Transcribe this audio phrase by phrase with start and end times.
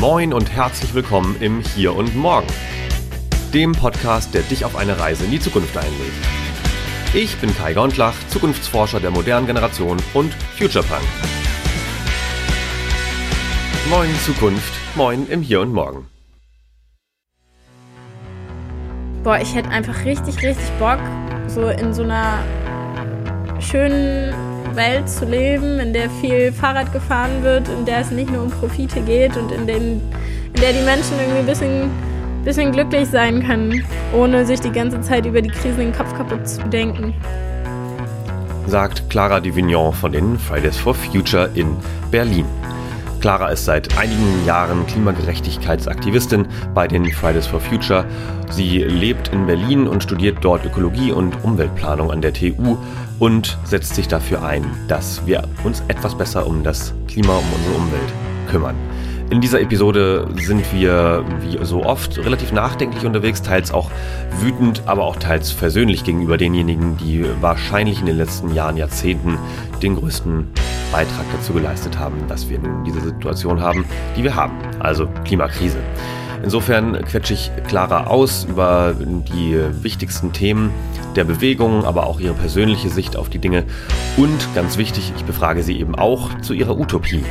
[0.00, 2.46] Moin und herzlich willkommen im Hier und Morgen,
[3.52, 6.12] dem Podcast, der dich auf eine Reise in die Zukunft einlädt.
[7.14, 11.02] Ich bin Kai Gondlach, Zukunftsforscher der modernen Generation und Futurepunk.
[13.90, 16.08] Moin Zukunft, moin im Hier und Morgen.
[19.22, 21.00] Boah, ich hätte einfach richtig, richtig Bock,
[21.46, 22.42] so in so einer
[23.60, 28.42] schönen Welt zu leben, in der viel Fahrrad gefahren wird, in der es nicht nur
[28.42, 30.00] um Profite geht und in, den,
[30.54, 31.90] in der die Menschen irgendwie ein bisschen,
[32.44, 36.48] bisschen glücklich sein können, ohne sich die ganze Zeit über die Krisen den Kopf kaputt
[36.48, 37.14] zu denken.
[38.66, 41.76] Sagt Clara Divignon von den Fridays for Future in
[42.10, 42.46] Berlin.
[43.22, 48.04] Clara ist seit einigen Jahren Klimagerechtigkeitsaktivistin bei den Fridays for Future.
[48.50, 52.76] Sie lebt in Berlin und studiert dort Ökologie und Umweltplanung an der TU
[53.22, 57.76] und setzt sich dafür ein, dass wir uns etwas besser um das Klima, um unsere
[57.76, 58.12] Umwelt
[58.50, 58.74] kümmern.
[59.30, 63.92] In dieser Episode sind wir, wie so oft, relativ nachdenklich unterwegs, teils auch
[64.40, 69.38] wütend, aber auch teils versöhnlich gegenüber denjenigen, die wahrscheinlich in den letzten Jahren, Jahrzehnten
[69.80, 70.48] den größten
[70.90, 73.84] Beitrag dazu geleistet haben, dass wir nun diese Situation haben,
[74.16, 75.78] die wir haben, also Klimakrise.
[76.42, 80.70] Insofern quetsche ich Clara aus über die wichtigsten Themen
[81.16, 83.64] der Bewegung, aber auch ihre persönliche Sicht auf die Dinge.
[84.16, 87.24] Und ganz wichtig, ich befrage sie eben auch zu ihrer Utopie.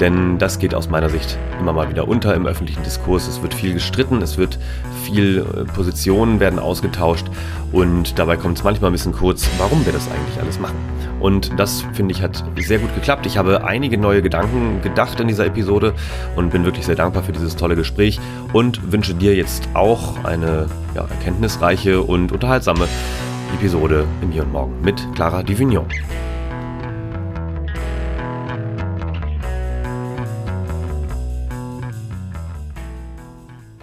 [0.00, 3.28] Denn das geht aus meiner Sicht immer mal wieder unter im öffentlichen Diskurs.
[3.28, 4.58] Es wird viel gestritten, es wird
[5.04, 7.26] viel äh, Positionen werden ausgetauscht
[7.70, 10.76] und dabei kommt es manchmal ein bisschen kurz, warum wir das eigentlich alles machen.
[11.22, 13.26] Und das, finde ich, hat sehr gut geklappt.
[13.26, 15.94] Ich habe einige neue Gedanken gedacht in dieser Episode
[16.34, 18.20] und bin wirklich sehr dankbar für dieses tolle Gespräch
[18.52, 22.88] und wünsche dir jetzt auch eine ja, erkenntnisreiche und unterhaltsame
[23.54, 25.86] Episode im Hier und Morgen mit Clara Divignon.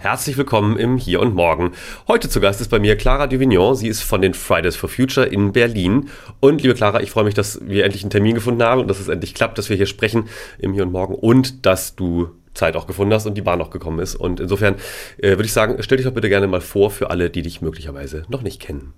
[0.02, 1.72] Herzlich willkommen im Hier und Morgen.
[2.08, 3.76] Heute zu Gast ist bei mir Clara Duvignon.
[3.76, 6.08] Sie ist von den Fridays for Future in Berlin.
[6.40, 8.98] Und liebe Clara, ich freue mich, dass wir endlich einen Termin gefunden haben und dass
[8.98, 12.76] es endlich klappt, dass wir hier sprechen im Hier und Morgen und dass du Zeit
[12.76, 14.14] auch gefunden hast und die Bahn auch gekommen ist.
[14.14, 14.76] Und insofern
[15.18, 17.60] äh, würde ich sagen, stell dich doch bitte gerne mal vor für alle, die dich
[17.60, 18.94] möglicherweise noch nicht kennen.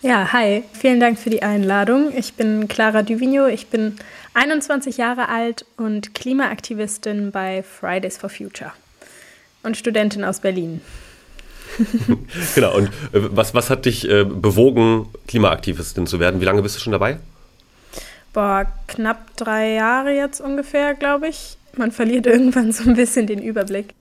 [0.00, 0.64] Ja, hi.
[0.72, 2.10] Vielen Dank für die Einladung.
[2.16, 3.48] Ich bin Clara Duvigno.
[3.48, 3.96] Ich bin
[4.32, 8.72] 21 Jahre alt und Klimaaktivistin bei Fridays for Future
[9.62, 10.80] und Studentin aus Berlin.
[12.54, 16.40] genau, und äh, was, was hat dich äh, bewogen, Klimaaktivistin zu werden?
[16.40, 17.18] Wie lange bist du schon dabei?
[18.32, 21.56] Boah, knapp drei Jahre jetzt ungefähr, glaube ich.
[21.76, 23.94] Man verliert irgendwann so ein bisschen den Überblick.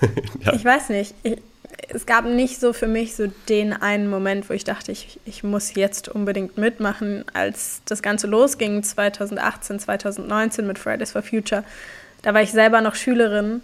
[0.44, 0.52] ja.
[0.54, 1.14] Ich weiß nicht.
[1.22, 1.38] Ich,
[1.88, 5.44] es gab nicht so für mich so den einen Moment, wo ich dachte, ich, ich
[5.44, 7.24] muss jetzt unbedingt mitmachen.
[7.32, 11.64] Als das Ganze losging, 2018, 2019 mit Fridays for Future,
[12.22, 13.62] da war ich selber noch Schülerin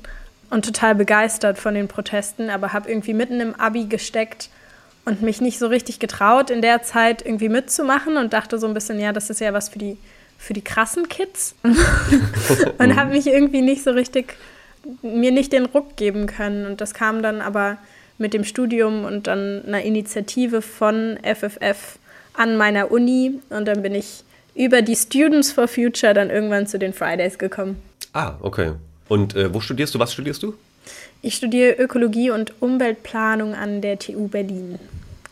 [0.53, 4.51] und total begeistert von den Protesten, aber habe irgendwie mitten im Abi gesteckt
[5.07, 8.75] und mich nicht so richtig getraut, in der Zeit irgendwie mitzumachen und dachte so ein
[8.75, 9.97] bisschen, ja, das ist ja was für die,
[10.37, 11.55] für die krassen Kids.
[12.79, 14.37] und habe mich irgendwie nicht so richtig,
[15.01, 16.67] mir nicht den Ruck geben können.
[16.67, 17.79] Und das kam dann aber
[18.19, 21.99] mit dem Studium und dann einer Initiative von FFF
[22.35, 23.41] an meiner Uni.
[23.49, 24.23] Und dann bin ich
[24.55, 27.81] über die Students for Future dann irgendwann zu den Fridays gekommen.
[28.13, 28.73] Ah, okay.
[29.13, 29.99] Und äh, wo studierst du?
[29.99, 30.55] Was studierst du?
[31.21, 34.79] Ich studiere Ökologie und Umweltplanung an der TU Berlin.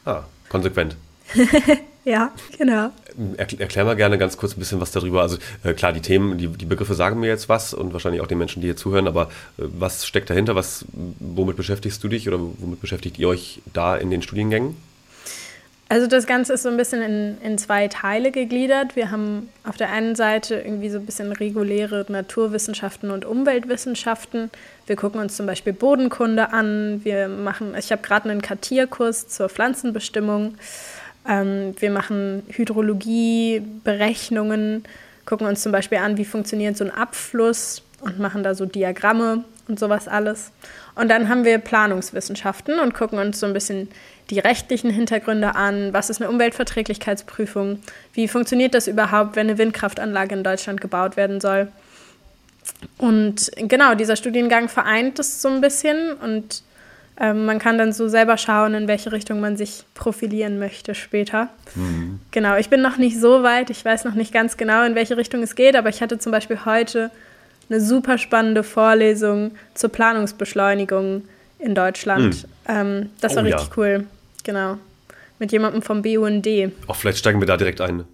[0.04, 0.96] Ah, konsequent.
[2.04, 2.90] ja, genau.
[3.38, 5.22] Erklär, erklär, mal gerne ganz kurz ein bisschen was darüber.
[5.22, 8.26] Also äh, klar, die Themen, die, die Begriffe sagen mir jetzt was und wahrscheinlich auch
[8.26, 10.54] den Menschen, die hier zuhören, aber äh, was steckt dahinter?
[10.54, 10.84] Was,
[11.18, 14.76] womit beschäftigst du dich oder womit beschäftigt ihr euch da in den Studiengängen?
[15.90, 18.94] Also das Ganze ist so ein bisschen in, in zwei Teile gegliedert.
[18.94, 24.52] Wir haben auf der einen Seite irgendwie so ein bisschen reguläre Naturwissenschaften und Umweltwissenschaften.
[24.86, 27.00] Wir gucken uns zum Beispiel Bodenkunde an.
[27.02, 30.54] Wir machen, ich habe gerade einen Kartierkurs zur Pflanzenbestimmung.
[31.28, 34.84] Ähm, wir machen Hydrologie, Berechnungen,
[35.26, 39.42] gucken uns zum Beispiel an, wie funktioniert so ein Abfluss und machen da so Diagramme
[39.70, 40.50] und sowas alles.
[40.94, 43.88] Und dann haben wir Planungswissenschaften und gucken uns so ein bisschen
[44.28, 47.78] die rechtlichen Hintergründe an, was ist eine Umweltverträglichkeitsprüfung,
[48.12, 51.68] wie funktioniert das überhaupt, wenn eine Windkraftanlage in Deutschland gebaut werden soll.
[52.98, 56.62] Und genau, dieser Studiengang vereint das so ein bisschen und
[57.18, 61.48] ähm, man kann dann so selber schauen, in welche Richtung man sich profilieren möchte später.
[61.74, 62.20] Mhm.
[62.30, 65.16] Genau, ich bin noch nicht so weit, ich weiß noch nicht ganz genau, in welche
[65.16, 67.10] Richtung es geht, aber ich hatte zum Beispiel heute
[67.70, 71.22] eine super spannende Vorlesung zur Planungsbeschleunigung
[71.58, 72.42] in Deutschland.
[72.42, 72.48] Mhm.
[72.68, 73.74] Ähm, das war oh, richtig ja.
[73.76, 74.06] cool.
[74.44, 74.78] Genau.
[75.38, 76.46] Mit jemandem vom BUND.
[76.86, 78.04] Auch vielleicht steigen wir da direkt ein.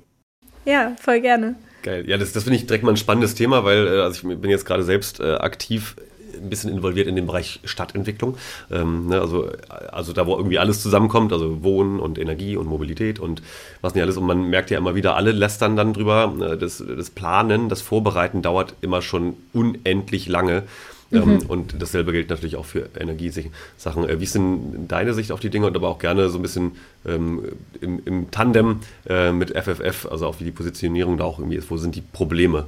[0.64, 1.55] Ja, voll gerne.
[1.82, 2.05] Geil.
[2.08, 4.50] Ja, das, das finde ich direkt mal ein spannendes Thema, weil äh, also ich bin
[4.50, 5.97] jetzt gerade selbst äh, aktiv
[6.43, 8.37] ein bisschen involviert in den Bereich Stadtentwicklung.
[8.71, 9.50] Ähm, ne, also,
[9.91, 13.43] also da, wo irgendwie alles zusammenkommt, also Wohnen und Energie und Mobilität und
[13.81, 14.17] was nicht alles.
[14.17, 16.35] Und man merkt ja immer wieder, alle lästern dann drüber.
[16.41, 20.65] Äh, das, das Planen, das Vorbereiten dauert immer schon unendlich lange.
[21.12, 21.38] Ähm, mhm.
[21.47, 24.09] und dasselbe gilt natürlich auch für Energiesachen.
[24.09, 26.43] Äh, wie ist denn deine Sicht auf die Dinge und aber auch gerne so ein
[26.43, 26.73] bisschen
[27.06, 27.44] ähm,
[27.81, 31.71] im, im, Tandem äh, mit FFF, also auch wie die Positionierung da auch irgendwie ist?
[31.71, 32.67] Wo sind die Probleme?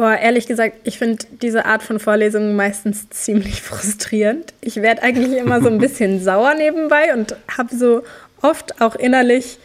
[0.00, 4.54] Boah, ehrlich gesagt, ich finde diese Art von Vorlesungen meistens ziemlich frustrierend.
[4.62, 8.02] Ich werde eigentlich immer so ein bisschen sauer nebenbei und habe so
[8.40, 9.58] oft auch innerlich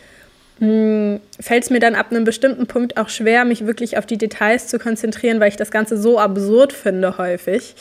[0.60, 4.18] hm, fällt es mir dann ab einem bestimmten Punkt auch schwer, mich wirklich auf die
[4.18, 7.74] Details zu konzentrieren, weil ich das Ganze so absurd finde häufig.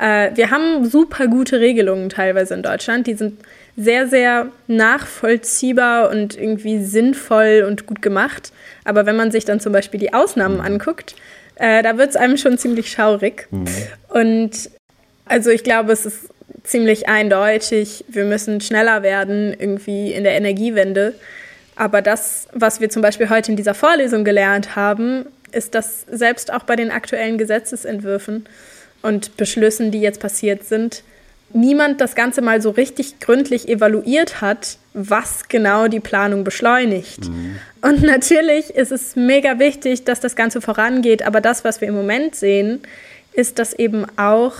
[0.00, 3.06] Äh, wir haben super gute Regelungen teilweise in Deutschland.
[3.06, 3.40] Die sind
[3.76, 8.52] sehr, sehr nachvollziehbar und irgendwie sinnvoll und gut gemacht.
[8.84, 10.64] Aber wenn man sich dann zum Beispiel die Ausnahmen mhm.
[10.64, 11.14] anguckt,
[11.56, 13.46] äh, da wird es einem schon ziemlich schaurig.
[13.50, 13.66] Mhm.
[14.08, 14.70] Und
[15.26, 16.28] also ich glaube, es ist
[16.62, 21.14] ziemlich eindeutig, wir müssen schneller werden irgendwie in der Energiewende.
[21.76, 26.52] Aber das, was wir zum Beispiel heute in dieser Vorlesung gelernt haben, ist, dass selbst
[26.52, 28.46] auch bei den aktuellen Gesetzesentwürfen
[29.02, 31.02] und Beschlüssen, die jetzt passiert sind,
[31.54, 37.28] niemand das Ganze mal so richtig gründlich evaluiert hat, was genau die Planung beschleunigt.
[37.28, 37.56] Mhm.
[37.82, 41.94] Und natürlich ist es mega wichtig, dass das Ganze vorangeht, aber das, was wir im
[41.94, 42.80] Moment sehen,
[43.32, 44.54] ist, dass eben auch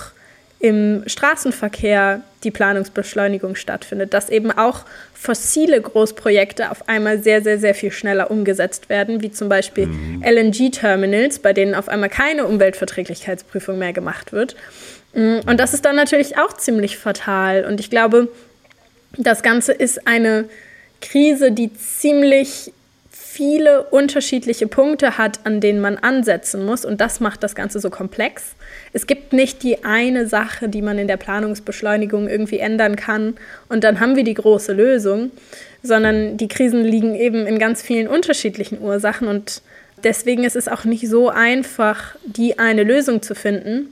[0.64, 7.74] im Straßenverkehr die Planungsbeschleunigung stattfindet, dass eben auch fossile Großprojekte auf einmal sehr, sehr, sehr
[7.74, 10.22] viel schneller umgesetzt werden, wie zum Beispiel mhm.
[10.24, 14.56] LNG-Terminals, bei denen auf einmal keine Umweltverträglichkeitsprüfung mehr gemacht wird.
[15.14, 17.64] Mm, und das ist dann natürlich auch ziemlich fatal.
[17.64, 18.28] Und ich glaube,
[19.16, 20.46] das Ganze ist eine
[21.00, 22.72] Krise, die ziemlich
[23.34, 26.84] viele unterschiedliche Punkte hat, an denen man ansetzen muss.
[26.84, 28.54] Und das macht das Ganze so komplex.
[28.92, 33.34] Es gibt nicht die eine Sache, die man in der Planungsbeschleunigung irgendwie ändern kann
[33.68, 35.32] und dann haben wir die große Lösung,
[35.82, 39.62] sondern die Krisen liegen eben in ganz vielen unterschiedlichen Ursachen und
[40.04, 43.88] deswegen ist es auch nicht so einfach, die eine Lösung zu finden.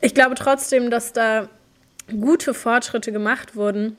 [0.00, 1.48] Ich glaube trotzdem, dass da
[2.08, 3.96] gute Fortschritte gemacht wurden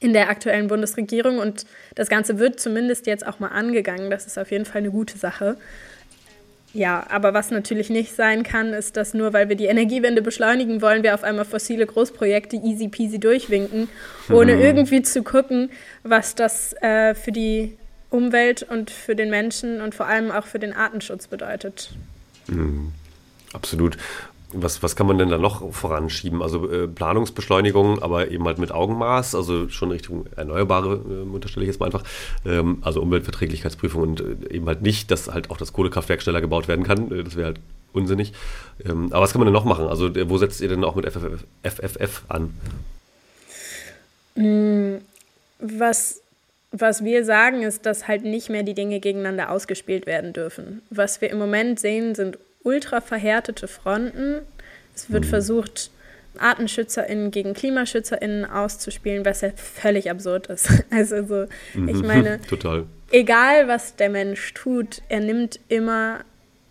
[0.00, 1.64] in der aktuellen Bundesregierung und
[1.94, 4.10] das Ganze wird zumindest jetzt auch mal angegangen.
[4.10, 5.56] Das ist auf jeden Fall eine gute Sache.
[6.74, 10.80] Ja, aber was natürlich nicht sein kann, ist, dass nur weil wir die Energiewende beschleunigen
[10.80, 13.88] wollen, wir auf einmal fossile Großprojekte easy peasy durchwinken,
[14.30, 14.62] ohne mhm.
[14.62, 15.70] irgendwie zu gucken,
[16.02, 17.76] was das äh, für die
[18.08, 21.90] Umwelt und für den Menschen und vor allem auch für den Artenschutz bedeutet.
[22.46, 22.92] Mhm.
[23.52, 23.98] Absolut.
[24.52, 26.42] Was, was kann man denn da noch voranschieben?
[26.42, 31.68] Also äh, Planungsbeschleunigung, aber eben halt mit Augenmaß, also schon Richtung Erneuerbare, äh, unterstelle ich
[31.68, 32.04] jetzt mal einfach.
[32.44, 36.68] Ähm, also Umweltverträglichkeitsprüfung und äh, eben halt nicht, dass halt auch das Kohlekraftwerk schneller gebaut
[36.68, 37.10] werden kann.
[37.10, 37.60] Äh, das wäre halt
[37.92, 38.32] unsinnig.
[38.84, 39.86] Ähm, aber was kann man denn noch machen?
[39.86, 42.54] Also äh, wo setzt ihr denn auch mit FFF, FFF an?
[44.36, 44.96] Mm,
[45.60, 46.22] was
[46.72, 50.80] was wir sagen, ist, dass halt nicht mehr die Dinge gegeneinander ausgespielt werden dürfen.
[50.88, 54.42] Was wir im Moment sehen, sind ultra verhärtete Fronten.
[54.94, 55.28] Es wird mhm.
[55.28, 55.90] versucht,
[56.38, 60.68] ArtenschützerInnen gegen KlimaschützerInnen auszuspielen, was ja völlig absurd ist.
[60.90, 61.88] Also so, mhm.
[61.88, 62.84] ich meine, Total.
[63.10, 66.24] egal was der Mensch tut, er nimmt immer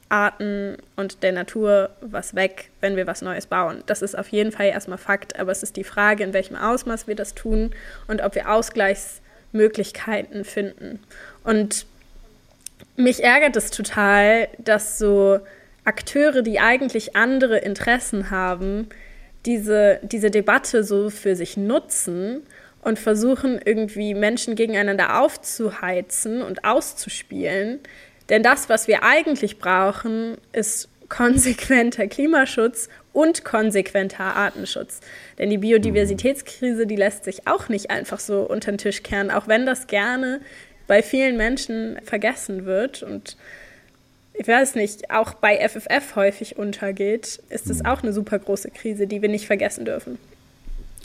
[0.09, 3.83] Arten und der Natur was weg, wenn wir was Neues bauen.
[3.85, 7.07] Das ist auf jeden Fall erstmal Fakt, aber es ist die Frage, in welchem Ausmaß
[7.07, 7.71] wir das tun
[8.07, 10.99] und ob wir Ausgleichsmöglichkeiten finden.
[11.43, 11.85] Und
[12.97, 15.39] mich ärgert es total, dass so
[15.83, 18.89] Akteure, die eigentlich andere Interessen haben,
[19.45, 22.41] diese, diese Debatte so für sich nutzen
[22.81, 27.79] und versuchen irgendwie Menschen gegeneinander aufzuheizen und auszuspielen.
[28.29, 35.01] Denn das, was wir eigentlich brauchen, ist konsequenter Klimaschutz und konsequenter Artenschutz.
[35.37, 39.47] Denn die Biodiversitätskrise, die lässt sich auch nicht einfach so unter den Tisch kehren, auch
[39.47, 40.39] wenn das gerne
[40.87, 43.03] bei vielen Menschen vergessen wird.
[43.03, 43.35] Und
[44.41, 47.85] ich weiß nicht, auch bei FFF häufig untergeht, ist es mhm.
[47.85, 50.17] auch eine super große Krise, die wir nicht vergessen dürfen.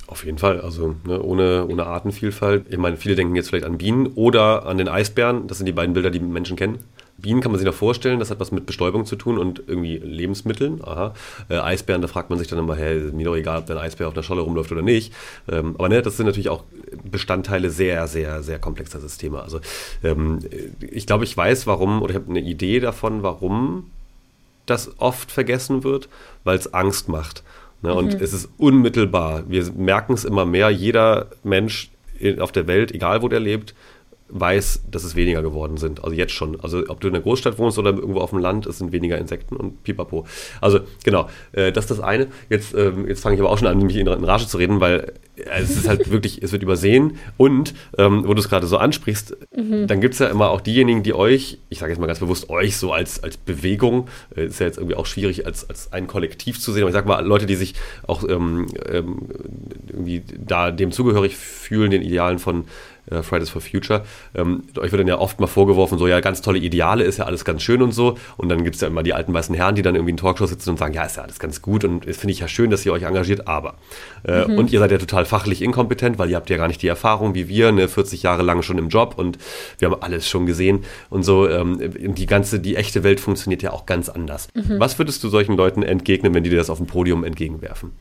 [0.06, 2.64] Auf jeden Fall, also ne, ohne, ohne Artenvielfalt.
[2.70, 5.48] Ich meine, viele denken jetzt vielleicht an Bienen oder an den Eisbären.
[5.48, 6.78] Das sind die beiden Bilder, die Menschen kennen.
[7.26, 9.96] Bienen kann man sich noch vorstellen, das hat was mit Bestäubung zu tun und irgendwie
[9.96, 10.80] Lebensmitteln.
[10.84, 11.12] Aha.
[11.48, 14.06] Äh, Eisbären, da fragt man sich dann immer, hey, mir doch egal, ob der Eisbär
[14.06, 15.12] auf der Scholle rumläuft oder nicht.
[15.50, 16.62] Ähm, aber ne, das sind natürlich auch
[17.02, 19.42] Bestandteile sehr, sehr, sehr komplexer Systeme.
[19.42, 19.60] Also
[20.04, 20.38] ähm,
[20.80, 23.90] ich glaube, ich weiß, warum, oder ich habe eine Idee davon, warum
[24.66, 26.08] das oft vergessen wird,
[26.44, 27.42] weil es Angst macht.
[27.82, 27.92] Ne?
[27.92, 28.22] Und mhm.
[28.22, 29.42] es ist unmittelbar.
[29.48, 30.70] Wir merken es immer mehr.
[30.70, 31.90] Jeder Mensch
[32.38, 33.74] auf der Welt, egal wo der lebt,
[34.28, 36.02] weiß, dass es weniger geworden sind.
[36.02, 36.60] Also jetzt schon.
[36.60, 39.18] Also ob du in einer Großstadt wohnst oder irgendwo auf dem Land, es sind weniger
[39.18, 40.26] Insekten und pipapo.
[40.60, 42.26] Also genau, äh, das ist das eine.
[42.48, 44.80] Jetzt, ähm, jetzt fange ich aber auch schon an, mich in, in Rage zu reden,
[44.80, 47.18] weil äh, es ist halt wirklich, es wird übersehen.
[47.36, 49.86] Und ähm, wo du es gerade so ansprichst, mhm.
[49.86, 52.50] dann gibt es ja immer auch diejenigen, die euch, ich sage jetzt mal ganz bewusst
[52.50, 56.06] euch so als, als Bewegung, äh, ist ja jetzt irgendwie auch schwierig, als, als ein
[56.08, 57.74] Kollektiv zu sehen, aber ich sage mal, Leute, die sich
[58.06, 59.28] auch ähm, ähm,
[59.88, 62.64] irgendwie da dem zugehörig fühlen, den Idealen von
[63.22, 64.04] Fridays for Future.
[64.34, 67.24] Ähm, euch wird dann ja oft mal vorgeworfen, so ja, ganz tolle Ideale, ist ja
[67.24, 68.16] alles ganz schön und so.
[68.36, 70.50] Und dann gibt es ja immer die alten weißen Herren, die dann irgendwie in Talkshows
[70.50, 72.84] sitzen und sagen, ja, ist ja alles ganz gut und finde ich ja schön, dass
[72.84, 73.74] ihr euch engagiert, aber.
[74.26, 74.58] Äh, mhm.
[74.58, 77.34] Und ihr seid ja total fachlich inkompetent, weil ihr habt ja gar nicht die Erfahrung
[77.34, 79.38] wie wir, ne, 40 Jahre lang schon im Job und
[79.78, 81.48] wir haben alles schon gesehen und so.
[81.48, 81.78] Ähm,
[82.14, 84.48] die ganze, die echte Welt funktioniert ja auch ganz anders.
[84.54, 84.80] Mhm.
[84.80, 87.92] Was würdest du solchen Leuten entgegnen, wenn die dir das auf dem Podium entgegenwerfen?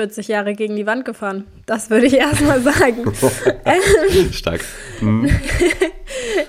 [0.00, 1.44] 40 Jahre gegen die Wand gefahren.
[1.66, 3.04] Das würde ich erstmal sagen.
[4.32, 4.62] Stark.
[5.00, 5.30] Mhm.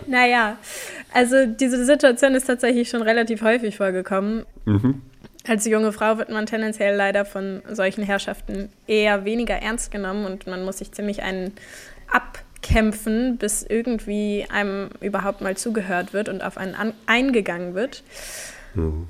[0.08, 0.58] naja,
[1.14, 4.46] also diese Situation ist tatsächlich schon relativ häufig vorgekommen.
[4.66, 5.02] Mhm.
[5.48, 10.48] Als junge Frau wird man tendenziell leider von solchen Herrschaften eher weniger ernst genommen und
[10.48, 11.54] man muss sich ziemlich einen
[12.12, 18.04] abkämpfen, bis irgendwie einem überhaupt mal zugehört wird und auf einen an eingegangen wird.
[18.74, 19.08] Mhm.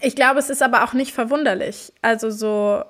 [0.00, 1.92] Ich glaube, es ist aber auch nicht verwunderlich.
[2.00, 2.84] Also so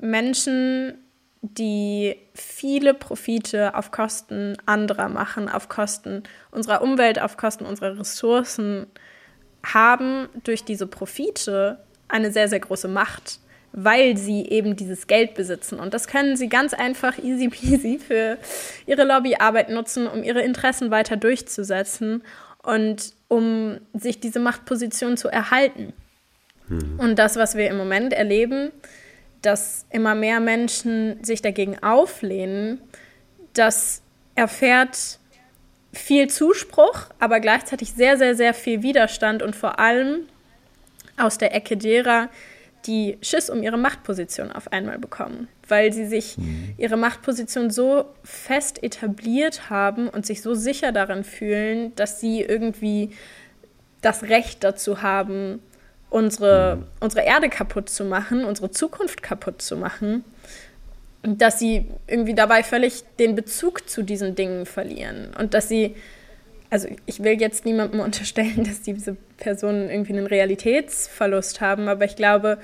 [0.00, 0.94] Menschen,
[1.42, 8.86] die viele Profite auf Kosten anderer machen, auf Kosten unserer Umwelt, auf Kosten unserer Ressourcen,
[9.64, 11.78] haben durch diese Profite
[12.08, 13.38] eine sehr, sehr große Macht,
[13.72, 15.78] weil sie eben dieses Geld besitzen.
[15.78, 18.36] Und das können sie ganz einfach easy peasy für
[18.86, 22.22] ihre Lobbyarbeit nutzen, um ihre Interessen weiter durchzusetzen
[22.62, 25.92] und um sich diese Machtposition zu erhalten.
[26.68, 26.98] Hm.
[26.98, 28.72] Und das, was wir im Moment erleben,
[29.42, 32.80] dass immer mehr Menschen sich dagegen auflehnen,
[33.54, 34.02] das
[34.34, 35.18] erfährt
[35.92, 40.28] viel Zuspruch, aber gleichzeitig sehr, sehr, sehr viel Widerstand und vor allem
[41.16, 42.28] aus der Ecke derer,
[42.86, 46.74] die Schiss um ihre Machtposition auf einmal bekommen, weil sie sich mhm.
[46.78, 53.10] ihre Machtposition so fest etabliert haben und sich so sicher darin fühlen, dass sie irgendwie
[54.00, 55.60] das Recht dazu haben,
[56.10, 56.84] unsere, mhm.
[57.00, 60.24] unsere Erde kaputt zu machen, unsere Zukunft kaputt zu machen,
[61.22, 65.94] dass sie irgendwie dabei völlig den Bezug zu diesen Dingen verlieren und dass sie,
[66.68, 72.16] also ich will jetzt niemandem unterstellen, dass diese Personen irgendwie einen Realitätsverlust haben, aber ich
[72.16, 72.58] glaube,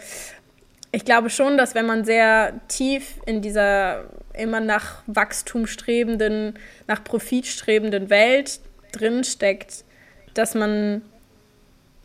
[0.93, 7.03] ich glaube schon, dass wenn man sehr tief in dieser immer nach Wachstum strebenden, nach
[7.05, 8.61] Profit strebenden Welt
[8.93, 9.85] drinsteckt,
[10.35, 11.03] dass man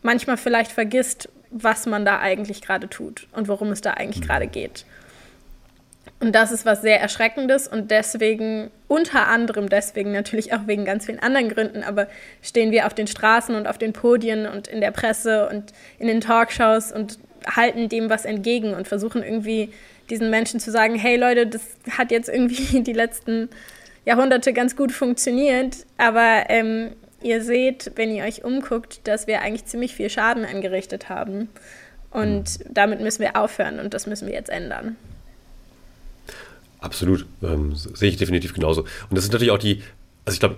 [0.01, 4.47] manchmal vielleicht vergisst, was man da eigentlich gerade tut und worum es da eigentlich gerade
[4.47, 4.85] geht.
[6.19, 11.07] Und das ist was sehr Erschreckendes und deswegen, unter anderem deswegen, natürlich auch wegen ganz
[11.07, 12.07] vielen anderen Gründen, aber
[12.43, 16.07] stehen wir auf den Straßen und auf den Podien und in der Presse und in
[16.07, 17.17] den Talkshows und
[17.47, 19.73] halten dem was entgegen und versuchen irgendwie
[20.11, 23.49] diesen Menschen zu sagen, hey Leute, das hat jetzt irgendwie die letzten
[24.05, 26.91] Jahrhunderte ganz gut funktioniert, aber ähm,
[27.23, 31.49] ihr seht, wenn ihr euch umguckt, dass wir eigentlich ziemlich viel Schaden angerichtet haben.
[32.11, 32.73] Und mhm.
[32.73, 34.95] damit müssen wir aufhören und das müssen wir jetzt ändern.
[36.79, 38.81] Absolut, ähm, sehe ich definitiv genauso.
[38.81, 39.83] Und das ist natürlich auch die,
[40.25, 40.57] also ich glaube,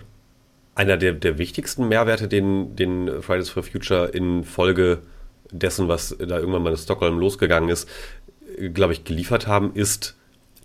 [0.75, 4.99] einer der, der wichtigsten Mehrwerte, den, den Fridays for Future in Folge
[5.51, 7.87] dessen, was da irgendwann mal in Stockholm losgegangen ist,
[8.73, 10.15] glaube ich, geliefert haben, ist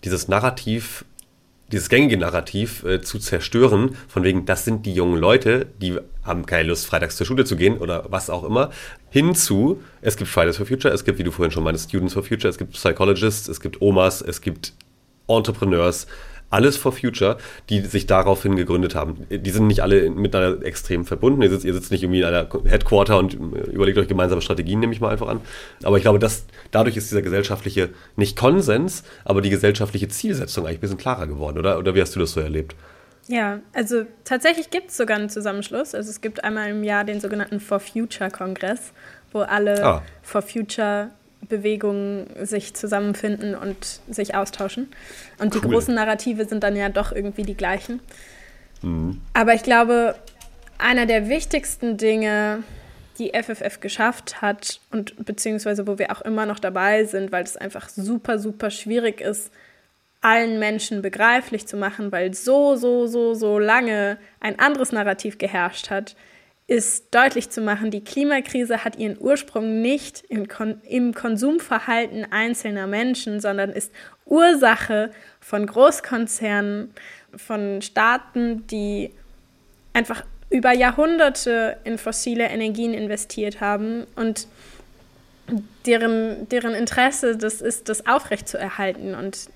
[0.04, 1.04] dieses Narrativ
[1.70, 6.46] dieses gängige Narrativ äh, zu zerstören, von wegen, das sind die jungen Leute, die haben
[6.46, 8.70] keine Lust, freitags zur Schule zu gehen oder was auch immer,
[9.10, 12.22] hinzu, es gibt Fridays for Future, es gibt, wie du vorhin schon meinst, Students for
[12.22, 14.72] Future, es gibt Psychologists, es gibt Omas, es gibt
[15.26, 16.06] Entrepreneurs,
[16.50, 17.36] alles for Future,
[17.68, 19.26] die sich daraufhin gegründet haben.
[19.30, 21.42] Die sind nicht alle miteinander extrem verbunden.
[21.42, 24.80] Ihr sitzt, ihr sitzt nicht irgendwie in einer Headquarter und äh, überlegt euch gemeinsame Strategien,
[24.80, 25.40] nehme ich mal einfach an.
[25.82, 30.78] Aber ich glaube, dass dadurch ist dieser gesellschaftliche, nicht Konsens, aber die gesellschaftliche Zielsetzung eigentlich
[30.78, 31.78] ein bisschen klarer geworden, oder?
[31.78, 32.74] Oder wie hast du das so erlebt?
[33.26, 35.94] Ja, also tatsächlich gibt es sogar einen Zusammenschluss.
[35.94, 38.92] Also es gibt einmal im Jahr den sogenannten For Future Kongress,
[39.32, 40.02] wo alle ah.
[40.22, 41.10] For Future
[41.48, 44.88] Bewegungen sich zusammenfinden und sich austauschen.
[45.38, 45.60] Und cool.
[45.60, 48.00] die großen Narrative sind dann ja doch irgendwie die gleichen.
[48.82, 49.20] Mhm.
[49.34, 50.14] Aber ich glaube,
[50.78, 52.62] einer der wichtigsten Dinge,
[53.18, 57.56] die FFF geschafft hat und beziehungsweise wo wir auch immer noch dabei sind, weil es
[57.56, 59.50] einfach super, super schwierig ist,
[60.20, 65.90] allen Menschen begreiflich zu machen, weil so, so, so, so lange ein anderes Narrativ geherrscht
[65.90, 66.16] hat,
[66.68, 72.86] ist deutlich zu machen, die Klimakrise hat ihren Ursprung nicht im, Kon im Konsumverhalten einzelner
[72.86, 73.90] Menschen, sondern ist
[74.26, 75.10] Ursache
[75.40, 76.92] von Großkonzernen,
[77.34, 79.10] von Staaten, die
[79.94, 84.46] einfach über Jahrhunderte in fossile Energien investiert haben und
[85.86, 89.14] deren, deren Interesse das ist, das aufrechtzuerhalten.
[89.14, 89.48] Und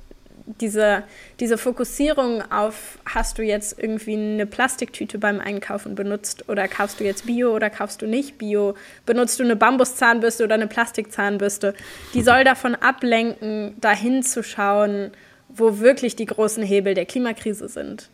[0.46, 1.04] diese,
[1.40, 7.04] diese Fokussierung auf, hast du jetzt irgendwie eine Plastiktüte beim Einkaufen benutzt oder kaufst du
[7.04, 8.74] jetzt Bio oder kaufst du nicht Bio,
[9.06, 11.74] benutzt du eine Bambuszahnbürste oder eine Plastikzahnbürste,
[12.14, 15.12] die soll davon ablenken, dahin zu schauen,
[15.48, 18.08] wo wirklich die großen Hebel der Klimakrise sind.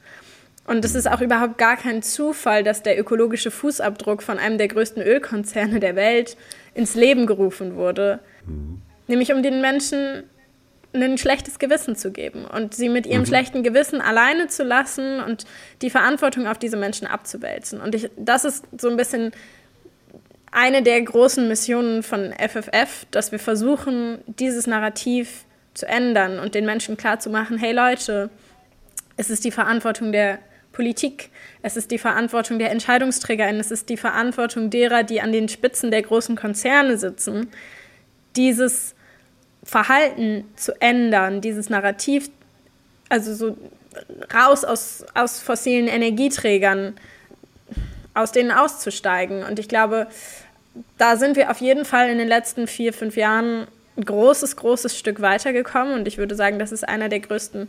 [0.67, 4.69] Und es ist auch überhaupt gar kein Zufall, dass der ökologische Fußabdruck von einem der
[4.69, 6.37] größten Ölkonzerne der Welt
[6.75, 8.19] ins Leben gerufen wurde.
[8.47, 8.83] Mhm.
[9.07, 10.25] Nämlich um den Menschen
[10.95, 13.27] ein schlechtes Gewissen zu geben und sie mit ihrem mhm.
[13.27, 15.45] schlechten Gewissen alleine zu lassen und
[15.83, 17.81] die Verantwortung auf diese Menschen abzuwälzen.
[17.81, 19.33] Und ich, das ist so ein bisschen
[20.51, 26.65] eine der großen Missionen von FFF, dass wir versuchen, dieses Narrativ zu ändern und den
[26.65, 28.31] Menschen klarzumachen, hey Leute,
[29.17, 30.39] es ist die Verantwortung der
[30.73, 31.31] Politik,
[31.63, 35.91] es ist die Verantwortung der EntscheidungsträgerInnen, es ist die Verantwortung derer, die an den Spitzen
[35.91, 37.51] der großen Konzerne sitzen,
[38.37, 38.95] dieses
[39.69, 42.31] Verhalten zu ändern, dieses Narrativ,
[43.11, 43.59] also so
[44.33, 46.95] raus aus, aus fossilen Energieträgern,
[48.15, 49.43] aus denen auszusteigen.
[49.43, 50.07] Und ich glaube,
[50.97, 53.67] da sind wir auf jeden Fall in den letzten vier, fünf Jahren
[53.99, 55.93] ein großes, großes Stück weitergekommen.
[55.93, 57.69] Und ich würde sagen, das ist einer der größten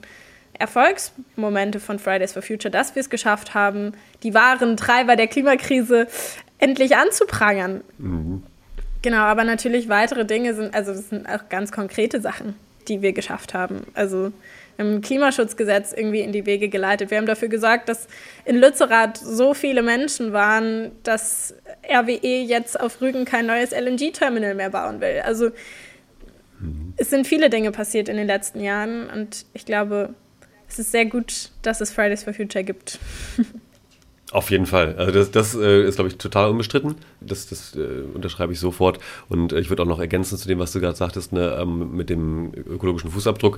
[0.53, 3.91] Erfolgsmomente von Fridays for Future, dass wir es geschafft haben,
[4.23, 6.07] die wahren Treiber der Klimakrise
[6.59, 7.81] endlich anzuprangern.
[7.97, 8.43] Mhm.
[9.01, 12.55] Genau, aber natürlich weitere Dinge sind, also es sind auch ganz konkrete Sachen,
[12.87, 13.85] die wir geschafft haben.
[13.93, 14.31] Also
[14.77, 17.11] ein Klimaschutzgesetz irgendwie in die Wege geleitet.
[17.11, 18.07] Wir haben dafür gesorgt, dass
[18.45, 21.53] in Lützerath so viele Menschen waren, dass
[21.89, 25.21] RWE jetzt auf Rügen kein neues LNG-Terminal mehr bauen will.
[25.23, 25.51] Also
[26.97, 30.13] es sind viele Dinge passiert in den letzten Jahren und ich glaube,
[30.67, 32.99] es ist sehr gut, dass es Fridays for Future gibt.
[34.31, 34.95] Auf jeden Fall.
[34.95, 36.95] Also das, das äh, ist, glaube ich, total unbestritten.
[37.19, 38.99] Das, das äh, unterschreibe ich sofort.
[39.27, 41.95] Und äh, ich würde auch noch ergänzen zu dem, was du gerade sagtest, ne, ähm,
[41.95, 43.57] mit dem ökologischen Fußabdruck.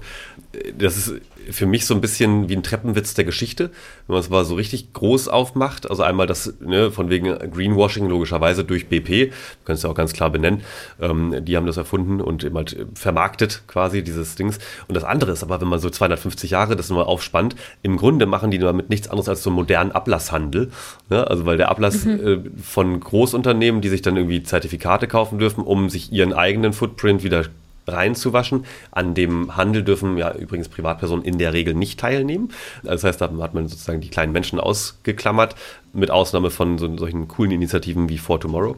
[0.78, 1.16] Das ist
[1.50, 3.66] für mich so ein bisschen wie ein Treppenwitz der Geschichte,
[4.08, 5.90] wenn man es mal so richtig groß aufmacht.
[5.90, 10.14] Also einmal das, ne, von wegen Greenwashing logischerweise durch BP, du kannst ja auch ganz
[10.14, 10.62] klar benennen,
[11.02, 14.58] ähm, die haben das erfunden und eben halt vermarktet quasi dieses Dings.
[14.88, 18.26] Und das andere ist aber, wenn man so 250 Jahre das nochmal aufspannt, im Grunde
[18.26, 20.72] machen die damit nichts anderes als so einen modernen Ablasshandel Handel.
[21.10, 21.28] Ne?
[21.28, 22.28] Also weil der Ablass mhm.
[22.28, 27.24] äh, von Großunternehmen, die sich dann irgendwie Zertifikate kaufen dürfen, um sich ihren eigenen Footprint
[27.24, 27.46] wieder
[27.88, 28.66] reinzuwaschen.
[28.92, 32.50] An dem Handel dürfen ja übrigens Privatpersonen in der Regel nicht teilnehmen.
[32.84, 35.56] Das heißt, da hat man sozusagen die kleinen Menschen ausgeklammert,
[35.94, 38.76] mit Ausnahme von so, solchen coolen Initiativen wie For Tomorrow.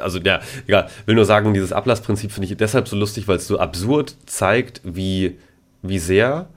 [0.00, 3.46] Also ja, egal, will nur sagen, dieses Ablassprinzip finde ich deshalb so lustig, weil es
[3.46, 5.36] so absurd zeigt, wie,
[5.82, 6.48] wie sehr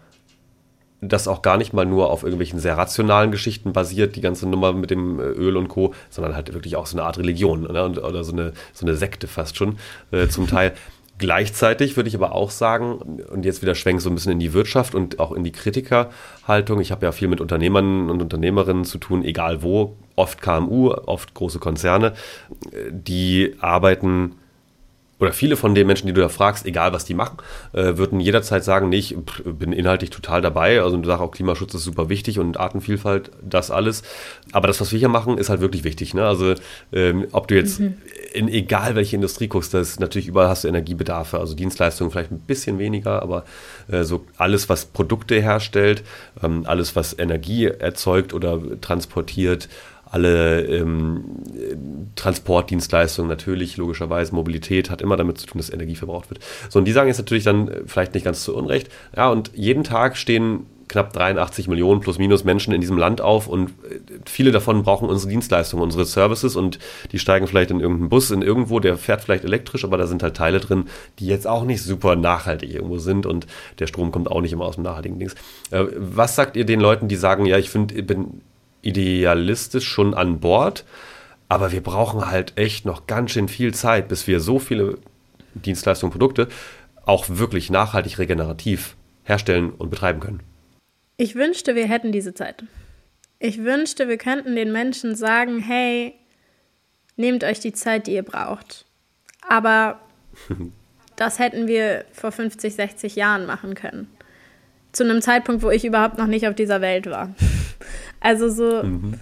[1.02, 4.74] das auch gar nicht mal nur auf irgendwelchen sehr rationalen Geschichten basiert, die ganze Nummer
[4.74, 7.90] mit dem äh, Öl und Co., sondern halt wirklich auch so eine Art Religion ne?
[7.90, 9.78] oder so eine, so eine Sekte fast schon
[10.12, 10.74] äh, zum Teil.
[11.18, 12.94] Gleichzeitig würde ich aber auch sagen,
[13.30, 16.80] und jetzt wieder schwenke so ein bisschen in die Wirtschaft und auch in die Kritikerhaltung.
[16.80, 21.34] Ich habe ja viel mit Unternehmern und Unternehmerinnen zu tun, egal wo, oft KMU, oft
[21.34, 22.14] große Konzerne,
[22.72, 24.36] äh, die arbeiten
[25.20, 27.38] oder viele von den Menschen, die du da fragst, egal was die machen,
[27.74, 30.82] äh, würden jederzeit sagen, nee, ich bin inhaltlich total dabei.
[30.82, 34.04] Also du sagst auch, Klimaschutz ist super wichtig und Artenvielfalt, das alles.
[34.54, 36.14] Aber das, was wir hier machen, ist halt wirklich wichtig.
[36.14, 36.26] Ne?
[36.26, 36.56] Also
[36.94, 37.96] ähm, ob du jetzt mhm.
[38.34, 42.32] in egal welche Industrie guckst, das ist natürlich überall hast du Energiebedarfe, also Dienstleistungen vielleicht
[42.32, 43.44] ein bisschen weniger, aber
[43.92, 46.04] äh, so alles, was Produkte herstellt,
[46.42, 49.68] ähm, alles, was Energie erzeugt oder transportiert,
[50.10, 51.24] alle ähm,
[52.16, 56.40] Transportdienstleistungen natürlich, logischerweise, Mobilität hat immer damit zu tun, dass Energie verbraucht wird.
[56.70, 59.52] So, und die sagen jetzt natürlich dann äh, vielleicht nicht ganz zu Unrecht, ja, und
[59.54, 64.00] jeden Tag stehen knapp 83 Millionen plus minus Menschen in diesem Land auf und äh,
[64.26, 66.80] viele davon brauchen unsere Dienstleistungen, unsere Services und
[67.12, 70.24] die steigen vielleicht in irgendeinen Bus in irgendwo, der fährt vielleicht elektrisch, aber da sind
[70.24, 70.86] halt Teile drin,
[71.20, 73.46] die jetzt auch nicht super nachhaltig irgendwo sind und
[73.78, 75.36] der Strom kommt auch nicht immer aus dem nachhaltigen Dings.
[75.70, 78.42] Äh, was sagt ihr den Leuten, die sagen, ja, ich finde, bin
[78.82, 80.86] idealistisch schon an Bord,
[81.48, 85.00] aber wir brauchen halt echt noch ganz schön viel Zeit, bis wir so viele
[85.54, 86.48] Dienstleistungen, Produkte
[87.06, 90.42] auch wirklich nachhaltig regenerativ herstellen und betreiben können.
[91.18, 92.64] Ich wünschte, wir hätten diese Zeit.
[93.40, 96.14] Ich wünschte, wir könnten den Menschen sagen, hey,
[97.16, 98.86] nehmt euch die Zeit, die ihr braucht.
[99.48, 100.00] Aber
[101.16, 104.08] das hätten wir vor 50, 60 Jahren machen können.
[104.92, 107.34] Zu einem Zeitpunkt, wo ich überhaupt noch nicht auf dieser Welt war.
[108.20, 109.20] Also so, mhm.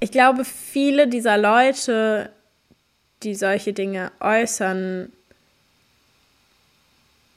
[0.00, 2.30] ich glaube, viele dieser Leute,
[3.22, 5.12] die solche Dinge äußern,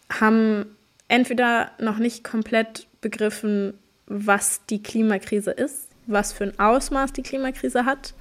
[0.09, 3.73] haben entweder noch nicht komplett begriffen,
[4.07, 8.13] was die Klimakrise ist, was für ein Ausmaß die Klimakrise hat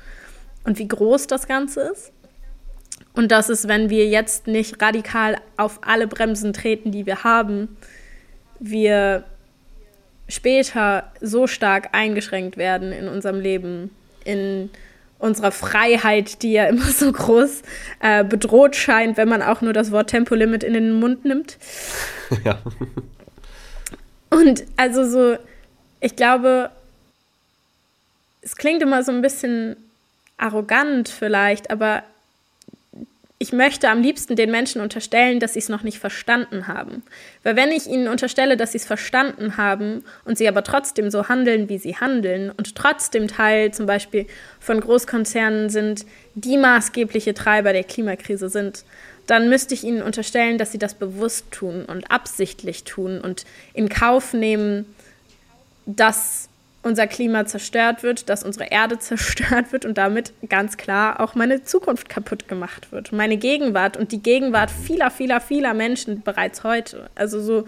[0.65, 2.13] und wie groß das Ganze ist.
[3.15, 7.77] Und dass es, wenn wir jetzt nicht radikal auf alle Bremsen treten, die wir haben,
[8.59, 9.25] wir
[10.29, 13.91] später so stark eingeschränkt werden in unserem Leben,
[14.25, 14.71] in
[15.19, 17.63] unserer Freiheit, die ja immer so groß
[18.01, 21.59] äh, bedroht scheint, wenn man auch nur das Wort Tempolimit in den Mund nimmt.
[22.45, 22.59] Ja.
[24.31, 25.39] Und also so,
[26.01, 26.71] ich glaube,
[28.43, 29.77] es klingt immer so ein bisschen
[30.39, 32.03] arrogant vielleicht, aber
[33.39, 37.03] ich möchte am liebsten den Menschen unterstellen, dass sie es noch nicht verstanden haben.
[37.43, 41.29] Weil wenn ich ihnen unterstelle, dass sie es verstanden haben und sie aber trotzdem so
[41.29, 44.27] handeln, wie sie handeln und trotzdem Teil zum Beispiel
[44.59, 48.85] von Großkonzernen sind, die maßgebliche Treiber der Klimakrise sind,
[49.27, 53.45] dann müsste ich ihnen unterstellen, dass sie das bewusst tun und absichtlich tun und
[53.75, 54.87] in Kauf nehmen,
[55.85, 56.49] dass
[56.87, 61.63] unser Klima zerstört wird, dass unsere Erde zerstört wird und damit ganz klar auch meine
[61.65, 63.13] Zukunft kaputt gemacht wird.
[63.13, 67.11] Meine Gegenwart und die Gegenwart vieler, vieler, vieler Menschen bereits heute.
[67.15, 67.67] Also so,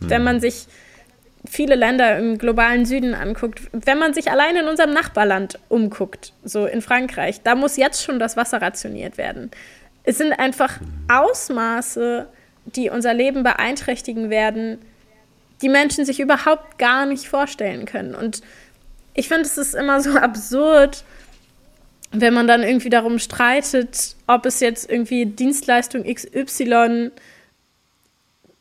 [0.00, 0.66] wenn man sich
[1.48, 6.66] viele Länder im globalen Süden anguckt, wenn man sich allein in unserem Nachbarland umguckt, so
[6.66, 9.50] in Frankreich, da muss jetzt schon das Wasser rationiert werden.
[10.04, 10.78] Es sind einfach
[11.08, 12.26] Ausmaße,
[12.66, 14.78] die unser Leben beeinträchtigen werden,
[15.62, 18.14] die Menschen sich überhaupt gar nicht vorstellen können.
[18.14, 18.42] Und
[19.14, 21.04] ich finde, es ist immer so absurd,
[22.10, 27.10] wenn man dann irgendwie darum streitet, ob es jetzt irgendwie Dienstleistung XY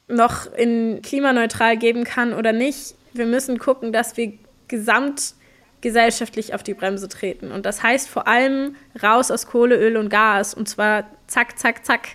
[0.08, 2.96] noch in klimaneutral geben kann oder nicht.
[3.14, 4.34] Wir müssen gucken, dass wir
[4.68, 7.52] gesamtgesellschaftlich auf die Bremse treten.
[7.52, 10.54] Und das heißt vor allem raus aus Kohle, Öl und Gas.
[10.54, 12.10] Und zwar zack, zack, zack.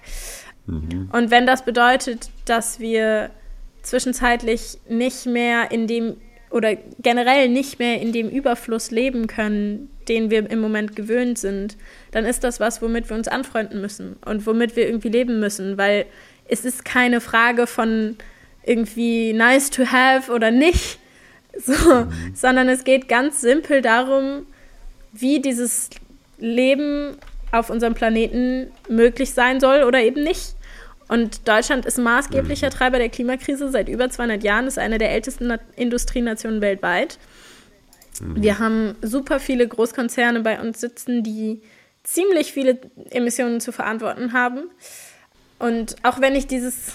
[0.66, 1.08] Mhm.
[1.12, 3.30] Und wenn das bedeutet, dass wir
[3.82, 6.16] zwischenzeitlich nicht mehr in dem
[6.50, 11.76] oder generell nicht mehr in dem Überfluss leben können, den wir im Moment gewöhnt sind,
[12.10, 15.78] dann ist das was, womit wir uns anfreunden müssen und womit wir irgendwie leben müssen,
[15.78, 16.04] weil
[16.48, 18.16] es ist keine Frage von
[18.64, 20.98] irgendwie nice to have oder nicht,
[21.58, 22.12] so, mhm.
[22.34, 24.46] sondern es geht ganz simpel darum,
[25.12, 25.90] wie dieses
[26.38, 27.16] Leben
[27.50, 30.54] auf unserem Planeten möglich sein soll oder eben nicht.
[31.12, 32.72] Und Deutschland ist maßgeblicher mhm.
[32.72, 37.18] Treiber der Klimakrise seit über 200 Jahren, ist eine der ältesten Na Industrienationen weltweit.
[38.22, 38.42] Mhm.
[38.42, 41.60] Wir haben super viele Großkonzerne bei uns sitzen, die
[42.02, 42.78] ziemlich viele
[43.10, 44.70] Emissionen zu verantworten haben.
[45.58, 46.94] Und auch wenn ich dieses,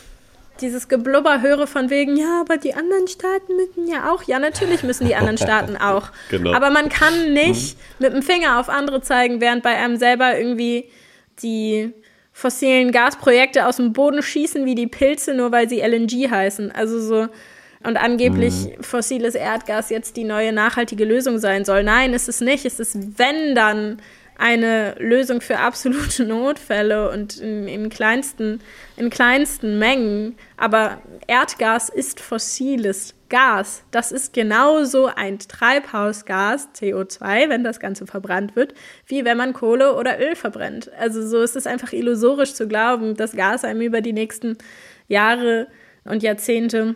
[0.61, 4.81] dieses Geblubber höre von wegen, ja, aber die anderen Staaten müssen ja auch, ja, natürlich
[4.81, 6.09] müssen die anderen Staaten auch.
[6.31, 6.53] genau.
[6.53, 7.81] Aber man kann nicht mhm.
[7.99, 10.85] mit dem Finger auf andere zeigen, während bei einem selber irgendwie
[11.43, 11.93] die
[12.37, 16.71] fossilen Gasprojekte aus dem Boden schießen wie die Pilze, nur weil sie LNG heißen.
[16.71, 17.29] Also so
[17.83, 18.83] und angeblich mhm.
[18.83, 21.83] fossiles Erdgas jetzt die neue nachhaltige Lösung sein soll.
[21.83, 22.63] Nein, ist es nicht.
[22.63, 23.97] Es ist, wenn dann,
[24.37, 28.61] eine Lösung für absolute Notfälle und in, in, kleinsten,
[28.95, 30.37] in kleinsten Mengen.
[30.57, 33.83] Aber Erdgas ist fossiles Gas.
[33.91, 38.73] Das ist genauso ein Treibhausgas, CO2, wenn das Ganze verbrannt wird,
[39.05, 40.91] wie wenn man Kohle oder Öl verbrennt.
[40.97, 44.57] Also so ist es einfach illusorisch zu glauben, dass Gas einem über die nächsten
[45.07, 45.67] Jahre
[46.05, 46.95] und Jahrzehnte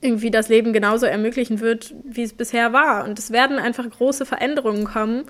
[0.00, 3.04] irgendwie das Leben genauso ermöglichen wird, wie es bisher war.
[3.04, 5.24] Und es werden einfach große Veränderungen kommen.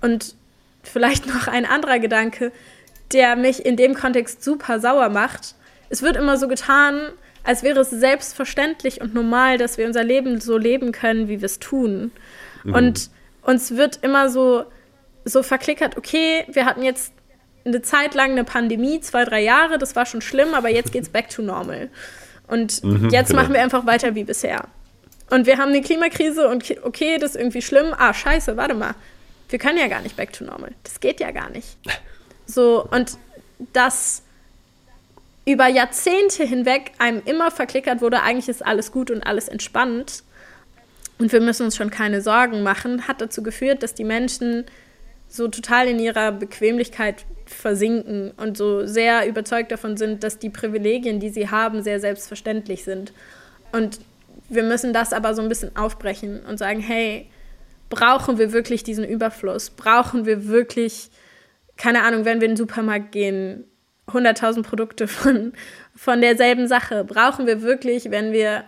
[0.00, 0.34] Und
[0.82, 2.52] vielleicht noch ein anderer Gedanke,
[3.12, 5.54] der mich in dem Kontext super sauer macht.
[5.88, 7.10] Es wird immer so getan,
[7.42, 11.46] als wäre es selbstverständlich und normal, dass wir unser Leben so leben können, wie wir
[11.46, 12.12] es tun.
[12.64, 12.74] Mhm.
[12.74, 13.10] Und
[13.42, 14.64] uns wird immer so,
[15.24, 17.12] so verklickert, okay, wir hatten jetzt
[17.64, 21.08] eine Zeit lang eine Pandemie, zwei, drei Jahre, das war schon schlimm, aber jetzt geht's
[21.08, 21.90] back to normal.
[22.46, 23.42] Und mhm, jetzt genau.
[23.42, 24.64] machen wir einfach weiter wie bisher.
[25.30, 27.94] Und wir haben eine Klimakrise und okay, das ist irgendwie schlimm.
[27.96, 28.94] Ah, scheiße, warte mal.
[29.50, 30.72] Wir können ja gar nicht back to normal.
[30.84, 31.76] Das geht ja gar nicht.
[32.46, 33.18] So, und
[33.72, 34.22] das
[35.44, 40.22] über Jahrzehnte hinweg einem immer verklickert wurde, eigentlich ist alles gut und alles entspannt
[41.20, 44.64] und wir müssen uns schon keine Sorgen machen, hat dazu geführt, dass die Menschen
[45.28, 51.20] so total in ihrer Bequemlichkeit versinken und so sehr überzeugt davon sind, dass die Privilegien,
[51.20, 53.12] die sie haben, sehr selbstverständlich sind.
[53.70, 54.00] Und
[54.48, 57.28] wir müssen das aber so ein bisschen aufbrechen und sagen, hey,
[57.90, 59.68] brauchen wir wirklich diesen Überfluss?
[59.70, 61.10] Brauchen wir wirklich,
[61.76, 63.64] keine Ahnung, wenn wir in den Supermarkt gehen,
[64.08, 65.52] 100.000 Produkte von,
[65.94, 67.04] von derselben Sache?
[67.04, 68.64] Brauchen wir wirklich, wenn wir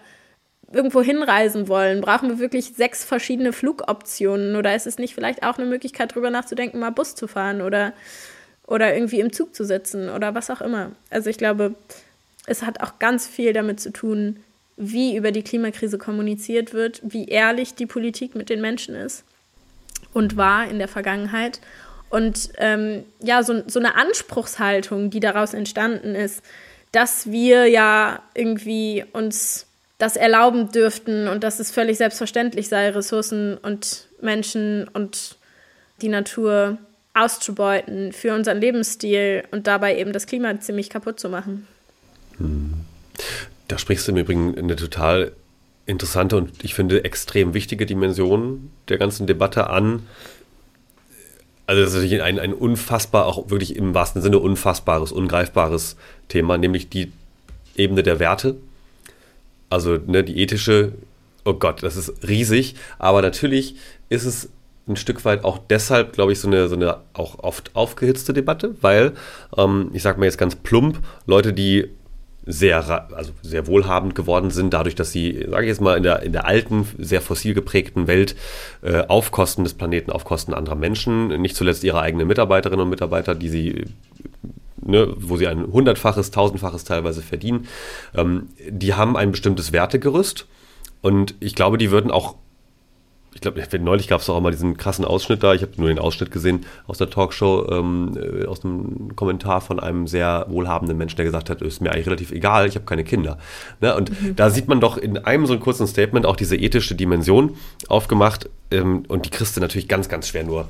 [0.73, 4.57] irgendwo hinreisen wollen, brauchen wir wirklich sechs verschiedene Flugoptionen?
[4.57, 7.93] Oder ist es nicht vielleicht auch eine Möglichkeit, darüber nachzudenken, mal Bus zu fahren oder,
[8.67, 10.93] oder irgendwie im Zug zu sitzen oder was auch immer?
[11.11, 11.75] Also ich glaube,
[12.47, 14.43] es hat auch ganz viel damit zu tun,
[14.83, 19.25] wie über die Klimakrise kommuniziert wird, wie ehrlich die Politik mit den Menschen ist
[20.13, 21.61] und war in der Vergangenheit.
[22.11, 26.43] Und ähm, ja, so, so eine Anspruchshaltung, die daraus entstanden ist,
[26.91, 29.67] dass wir ja irgendwie uns
[29.99, 35.37] das erlauben dürften und dass es völlig selbstverständlich sei, Ressourcen und Menschen und
[36.03, 36.77] die Natur
[37.15, 41.69] auszubeuten für unseren Lebensstil und dabei eben das Klima ziemlich kaputt zu machen.
[42.39, 42.75] Hm.
[43.73, 45.33] Da sprichst du im Übrigen eine total
[45.87, 50.03] interessante und ich finde extrem wichtige Dimension der ganzen Debatte an.
[51.67, 55.97] Also das ist natürlich ein, ein unfassbar, auch wirklich im wahrsten Sinne unfassbares, ungreifbares
[56.29, 57.13] Thema, nämlich die
[57.75, 58.57] Ebene der Werte.
[59.71, 60.93] Also ne, die ethische,
[61.47, 63.77] oh Gott, das ist riesig, aber natürlich
[64.11, 64.51] ist es
[64.87, 68.75] ein Stück weit auch deshalb, glaube ich, so eine, so eine auch oft aufgehitzte Debatte,
[68.83, 69.15] weil,
[69.57, 71.89] ähm, ich sage mal jetzt ganz plump, Leute, die
[72.45, 76.23] sehr, also sehr wohlhabend geworden sind, dadurch, dass sie, sage ich jetzt mal, in der,
[76.23, 78.35] in der alten, sehr fossil geprägten Welt
[78.83, 82.91] äh, auf Kosten des Planeten, auf Kosten anderer Menschen, nicht zuletzt ihre eigenen Mitarbeiterinnen und
[82.91, 83.85] Mitarbeiter, die sie
[84.85, 87.69] Ne, wo sie ein hundertfaches, tausendfaches teilweise verdienen,
[88.17, 90.49] ähm, die haben ein bestimmtes Wertegerüst.
[91.03, 92.35] Und ich glaube, die würden auch
[93.35, 95.55] ich glaube, neulich gab es auch mal diesen krassen Ausschnitt da.
[95.55, 99.81] Ich habe nur den Ausschnitt gesehen aus der Talkshow, ähm, äh, aus einem Kommentar von
[99.81, 103.05] einem sehr wohlhabenden Menschen, der gesagt hat, ist mir eigentlich relativ egal, ich habe keine
[103.05, 103.39] Kinder.
[103.81, 103.95] Ne?
[103.95, 104.37] Und mhm.
[104.37, 107.57] da sieht man doch in einem so einem kurzen Statement auch diese ethische Dimension
[107.89, 108.51] aufgemacht.
[108.71, 110.69] Ähm, und die kriegst du natürlich ganz, ganz schwer nur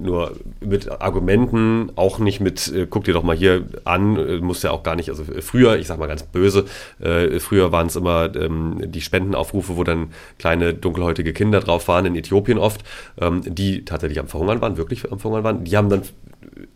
[0.00, 4.62] nur mit Argumenten, auch nicht mit, äh, guck dir doch mal hier an, äh, muss
[4.62, 6.64] ja auch gar nicht, also früher, ich sag mal ganz böse,
[7.00, 12.06] äh, früher waren es immer ähm, die Spendenaufrufe, wo dann kleine dunkelhäutige Kinder drauf waren,
[12.06, 12.82] in Äthiopien oft,
[13.20, 16.02] ähm, die tatsächlich am Verhungern waren, wirklich am Verhungern waren, die haben dann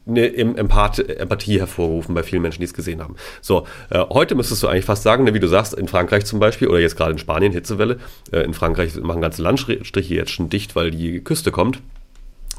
[0.07, 3.17] eine Empath Empathie hervorgerufen bei vielen Menschen, die es gesehen haben.
[3.41, 6.41] So, äh, heute müsstest du eigentlich fast sagen, ne, wie du sagst, in Frankreich zum
[6.41, 7.99] Beispiel oder jetzt gerade in Spanien, Hitzewelle,
[8.31, 11.81] äh, in Frankreich machen ganze Landstriche jetzt schon dicht, weil die Küste kommt.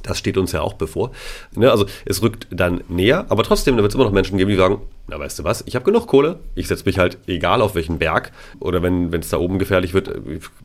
[0.06, 1.12] Das steht uns ja auch bevor.
[1.56, 4.56] Ne, also es rückt dann näher, aber trotzdem wird es immer noch Menschen geben, die
[4.56, 7.74] sagen, na weißt du was, ich habe genug Kohle, ich setze mich halt egal auf
[7.76, 10.12] welchen Berg oder wenn es da oben gefährlich wird,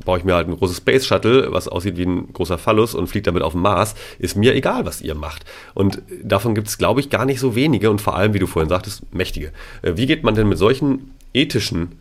[0.05, 3.07] baue ich mir halt ein großes Space Shuttle, was aussieht wie ein großer Phallus und
[3.07, 3.95] fliegt damit auf den Mars.
[4.19, 5.45] Ist mir egal, was ihr macht.
[5.75, 8.47] Und davon gibt es, glaube ich, gar nicht so wenige und vor allem, wie du
[8.47, 9.53] vorhin sagtest, mächtige.
[9.83, 11.99] Äh, wie geht man denn mit solchen ethischen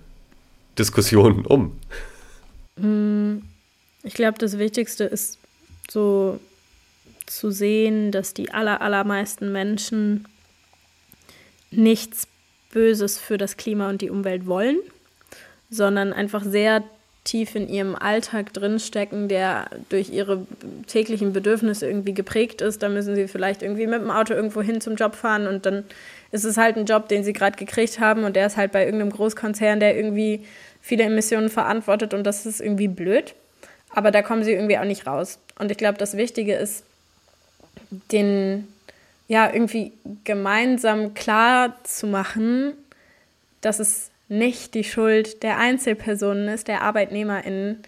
[0.78, 1.78] Diskussionen um?
[2.80, 3.44] Hm,
[4.04, 5.38] ich glaube, das Wichtigste ist
[5.90, 6.40] so
[7.30, 10.28] zu sehen, dass die aller, allermeisten Menschen
[11.72, 12.28] nichts
[12.72, 14.78] Böses für das Klima und die Umwelt wollen,
[15.70, 16.84] sondern einfach sehr
[17.24, 20.48] tief in ihrem Alltag drinstecken, der durch ihre
[20.88, 22.82] täglichen Bedürfnisse irgendwie geprägt ist.
[22.82, 25.84] Da müssen sie vielleicht irgendwie mit dem Auto irgendwo hin zum Job fahren und dann
[26.32, 28.86] ist es halt ein Job, den sie gerade gekriegt haben und der ist halt bei
[28.86, 30.46] irgendeinem Großkonzern, der irgendwie
[30.82, 33.36] viele Emissionen verantwortet und das ist irgendwie blöd.
[33.92, 35.40] Aber da kommen sie irgendwie auch nicht raus.
[35.58, 36.84] Und ich glaube, das Wichtige ist,
[38.12, 38.68] den
[39.28, 42.74] ja irgendwie gemeinsam klar zu machen,
[43.62, 47.80] dass es nicht die Schuld der Einzelpersonen ist, der ArbeitnehmerInnen,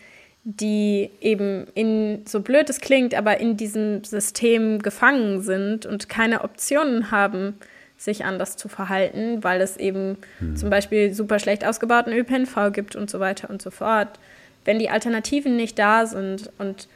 [0.43, 6.43] die eben in, so blöd es klingt, aber in diesem System gefangen sind und keine
[6.43, 7.59] Optionen haben,
[7.97, 10.55] sich anders zu verhalten, weil es eben mhm.
[10.55, 14.19] zum Beispiel super schlecht ausgebauten ÖPNV gibt und so weiter und so fort.
[14.65, 16.87] Wenn die Alternativen nicht da sind und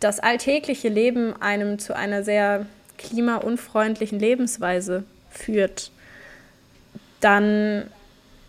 [0.00, 2.66] das alltägliche Leben einem zu einer sehr
[2.98, 5.90] klimaunfreundlichen Lebensweise führt,
[7.20, 7.90] dann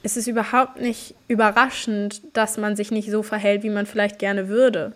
[0.03, 4.47] ist es überhaupt nicht überraschend, dass man sich nicht so verhält, wie man vielleicht gerne
[4.47, 4.93] würde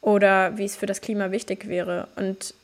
[0.00, 2.08] oder wie es für das Klima wichtig wäre.
[2.16, 2.54] Und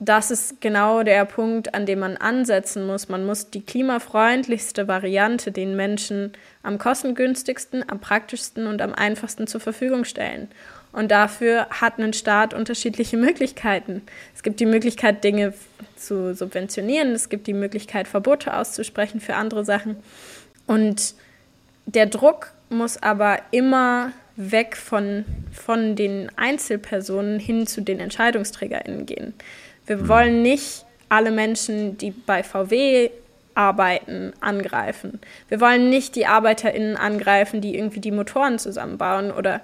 [0.00, 3.08] das ist genau der Punkt, an dem man ansetzen muss.
[3.08, 9.60] Man muss die klimafreundlichste Variante den Menschen am kostengünstigsten, am praktischsten und am einfachsten zur
[9.60, 10.48] Verfügung stellen.
[10.94, 14.02] Und dafür hat ein Staat unterschiedliche Möglichkeiten.
[14.34, 15.52] Es gibt die Möglichkeit, Dinge
[15.96, 17.10] zu subventionieren.
[17.10, 19.96] Es gibt die Möglichkeit, Verbote auszusprechen für andere Sachen.
[20.66, 21.14] Und
[21.86, 29.34] der Druck muss aber immer weg von, von den Einzelpersonen hin zu den EntscheidungsträgerInnen gehen.
[29.86, 30.08] Wir mhm.
[30.08, 33.10] wollen nicht alle Menschen, die bei VW
[33.54, 35.20] arbeiten, angreifen.
[35.48, 39.60] Wir wollen nicht die ArbeiterInnen angreifen, die irgendwie die Motoren zusammenbauen oder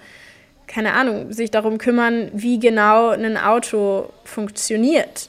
[0.71, 5.29] keine Ahnung, sich darum kümmern, wie genau ein Auto funktioniert.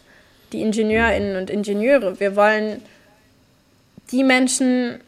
[0.53, 2.19] Die Ingenieurinnen und Ingenieure.
[2.19, 2.81] Wir wollen
[4.11, 4.99] die Menschen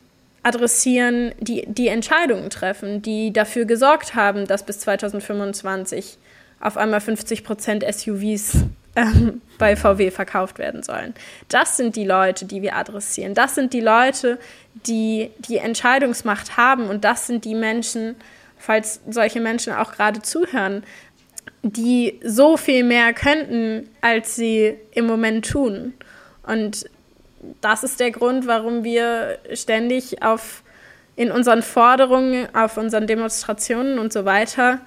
[0.41, 6.17] adressieren, die die Entscheidungen treffen, die dafür gesorgt haben, dass bis 2025
[6.59, 8.63] auf einmal 50 Prozent SUVs
[8.95, 11.13] ähm, bei VW verkauft werden sollen.
[11.47, 13.35] Das sind die Leute, die wir adressieren.
[13.35, 14.39] Das sind die Leute,
[14.87, 18.15] die die Entscheidungsmacht haben und das sind die Menschen,
[18.63, 20.83] falls solche Menschen auch gerade zuhören,
[21.63, 25.93] die so viel mehr könnten, als sie im Moment tun.
[26.47, 26.85] Und
[27.59, 30.63] das ist der Grund, warum wir ständig auf,
[31.17, 34.79] in unseren Forderungen, auf unseren Demonstrationen und so weiter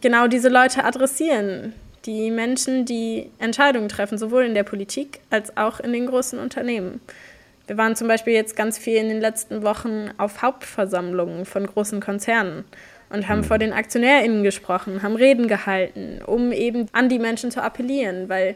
[0.00, 1.74] genau diese Leute adressieren.
[2.06, 7.02] Die Menschen, die Entscheidungen treffen, sowohl in der Politik als auch in den großen Unternehmen.
[7.66, 12.00] Wir waren zum Beispiel jetzt ganz viel in den letzten Wochen auf Hauptversammlungen von großen
[12.00, 12.64] Konzernen
[13.10, 13.44] und haben mhm.
[13.44, 18.54] vor den AktionärInnen gesprochen, haben Reden gehalten, um eben an die Menschen zu appellieren, weil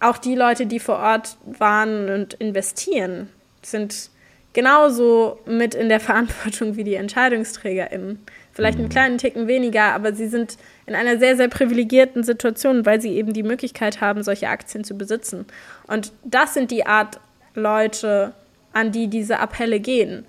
[0.00, 3.28] auch die Leute, die vor Ort waren und investieren,
[3.62, 4.10] sind
[4.52, 8.20] genauso mit in der Verantwortung wie die EntscheidungsträgerInnen.
[8.52, 8.92] Vielleicht einen mhm.
[8.92, 10.56] kleinen Ticken weniger, aber sie sind
[10.86, 14.94] in einer sehr, sehr privilegierten Situation, weil sie eben die Möglichkeit haben, solche Aktien zu
[14.94, 15.46] besitzen.
[15.86, 17.20] Und das sind die Art
[17.54, 18.32] Leute,
[18.72, 20.24] an die diese Appelle gehen.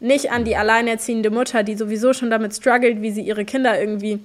[0.00, 4.20] Nicht an die alleinerziehende Mutter, die sowieso schon damit struggelt, wie sie ihre Kinder irgendwie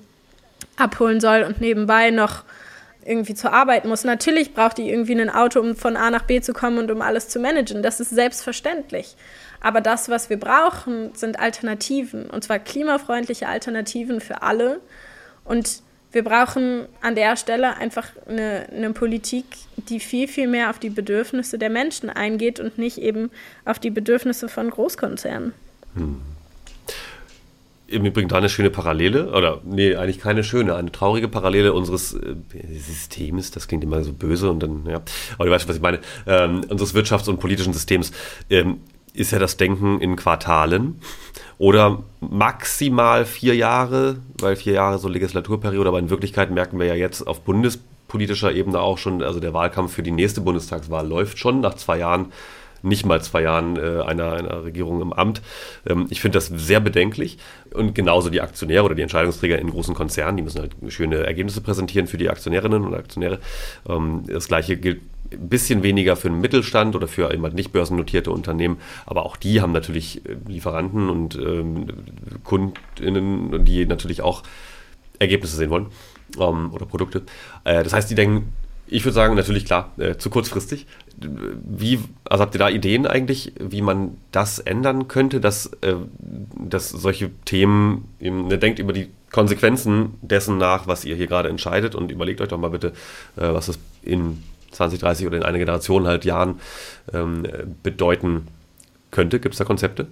[0.76, 2.44] abholen soll und nebenbei noch
[3.06, 4.04] irgendwie zur Arbeit muss.
[4.04, 7.02] Natürlich braucht die irgendwie ein Auto, um von A nach B zu kommen und um
[7.02, 7.82] alles zu managen.
[7.82, 9.16] Das ist selbstverständlich.
[9.60, 12.30] Aber das, was wir brauchen, sind Alternativen.
[12.30, 14.82] Und zwar klimafreundliche Alternativen für alle.
[15.44, 19.46] Und wir brauchen an der Stelle einfach eine, eine, Politik,
[19.78, 23.32] die viel, viel mehr auf die Bedürfnisse der Menschen eingeht und nicht eben
[23.66, 25.54] auf die Bedürfnisse von Großkonzernen.
[25.96, 26.22] Hm.
[27.88, 32.14] Im Übrigen da eine schöne Parallele, oder nee, eigentlich keine schöne, eine traurige Parallele unseres
[32.14, 32.36] äh,
[32.78, 35.02] Systems, das klingt immer so böse und dann, ja,
[35.36, 38.14] aber du weißt, was ich meine, ähm, unseres Wirtschafts- und politischen Systems.
[38.50, 38.80] Ähm,
[39.14, 41.00] ist ja das Denken in Quartalen.
[41.58, 46.96] Oder maximal vier Jahre, weil vier Jahre so Legislaturperiode, aber in Wirklichkeit merken wir ja
[46.96, 51.60] jetzt auf bundespolitischer Ebene auch schon, also der Wahlkampf für die nächste Bundestagswahl läuft schon
[51.62, 52.32] nach zwei Jahren,
[52.82, 55.42] nicht mal zwei Jahren äh, einer, einer Regierung im Amt.
[55.88, 57.38] Ähm, ich finde das sehr bedenklich
[57.74, 61.62] und genauso die Aktionäre oder die Entscheidungsträger in großen Konzernen, die müssen halt schöne Ergebnisse
[61.62, 63.40] präsentieren für die Aktionärinnen und Aktionäre.
[63.88, 68.32] Ähm, das gleiche gilt ein bisschen weniger für den Mittelstand oder für immer nicht börsennotierte
[68.32, 71.88] Unternehmen, aber auch die haben natürlich äh, Lieferanten und ähm,
[72.44, 74.44] Kundinnen, die natürlich auch
[75.20, 75.88] Ergebnisse sehen wollen
[76.40, 77.24] ähm, oder Produkte.
[77.64, 78.54] Äh, das heißt, die denken,
[78.88, 80.86] ich würde sagen, natürlich klar, äh, zu kurzfristig.
[81.22, 85.96] Wie, also habt ihr da Ideen eigentlich, wie man das ändern könnte, dass, äh,
[86.58, 91.50] dass solche Themen, eben, ne, denkt über die Konsequenzen dessen nach, was ihr hier gerade
[91.50, 92.88] entscheidet und überlegt euch doch mal bitte,
[93.38, 96.60] äh, was das in 20, 30 oder in einer Generation halt Jahren
[97.14, 97.48] ähm,
[97.84, 98.48] bedeuten
[99.12, 99.40] könnte?
[99.40, 100.08] Gibt es da Konzepte?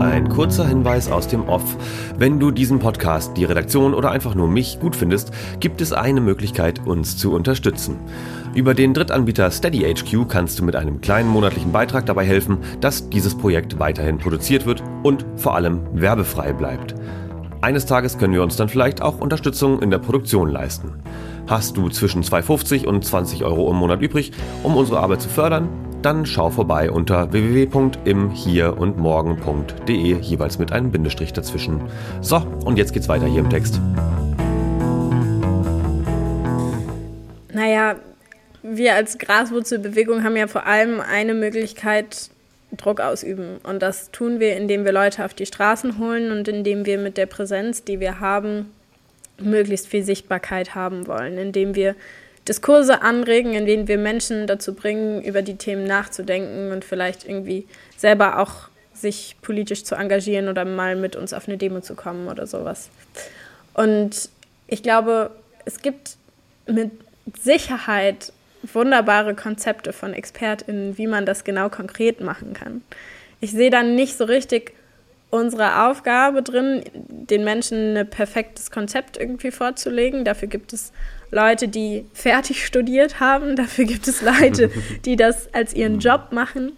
[0.00, 1.76] Ein kurzer Hinweis aus dem Off.
[2.16, 6.22] Wenn du diesen Podcast, die Redaktion oder einfach nur mich gut findest, gibt es eine
[6.22, 7.98] Möglichkeit, uns zu unterstützen.
[8.54, 13.36] Über den Drittanbieter SteadyHQ kannst du mit einem kleinen monatlichen Beitrag dabei helfen, dass dieses
[13.36, 16.94] Projekt weiterhin produziert wird und vor allem werbefrei bleibt.
[17.60, 20.94] Eines Tages können wir uns dann vielleicht auch Unterstützung in der Produktion leisten.
[21.46, 24.32] Hast du zwischen 2,50 und 20 Euro im Monat übrig,
[24.62, 25.68] um unsere Arbeit zu fördern?
[26.02, 31.82] Dann schau vorbei unter www.imhierundmorgen.de, jeweils mit einem Bindestrich dazwischen.
[32.22, 33.78] So, und jetzt geht's weiter hier im Text.
[37.52, 37.96] Naja,
[38.62, 42.30] wir als Graswurzelbewegung haben ja vor allem eine Möglichkeit,
[42.76, 43.58] Druck ausüben.
[43.62, 47.18] Und das tun wir, indem wir Leute auf die Straßen holen und indem wir mit
[47.18, 48.70] der Präsenz, die wir haben,
[49.38, 51.94] möglichst viel Sichtbarkeit haben wollen, indem wir
[52.50, 57.68] Diskurse anregen, in denen wir Menschen dazu bringen, über die Themen nachzudenken und vielleicht irgendwie
[57.96, 62.26] selber auch sich politisch zu engagieren oder mal mit uns auf eine Demo zu kommen
[62.26, 62.90] oder sowas.
[63.72, 64.30] Und
[64.66, 65.30] ich glaube,
[65.64, 66.16] es gibt
[66.66, 66.90] mit
[67.40, 68.32] Sicherheit
[68.64, 72.82] wunderbare Konzepte von ExpertInnen, wie man das genau konkret machen kann.
[73.40, 74.72] Ich sehe dann nicht so richtig
[75.30, 80.24] unsere Aufgabe drin, den Menschen ein perfektes Konzept irgendwie vorzulegen.
[80.24, 80.92] Dafür gibt es
[81.30, 83.56] Leute, die fertig studiert haben.
[83.56, 84.70] Dafür gibt es Leute,
[85.04, 86.72] die das als ihren Job machen.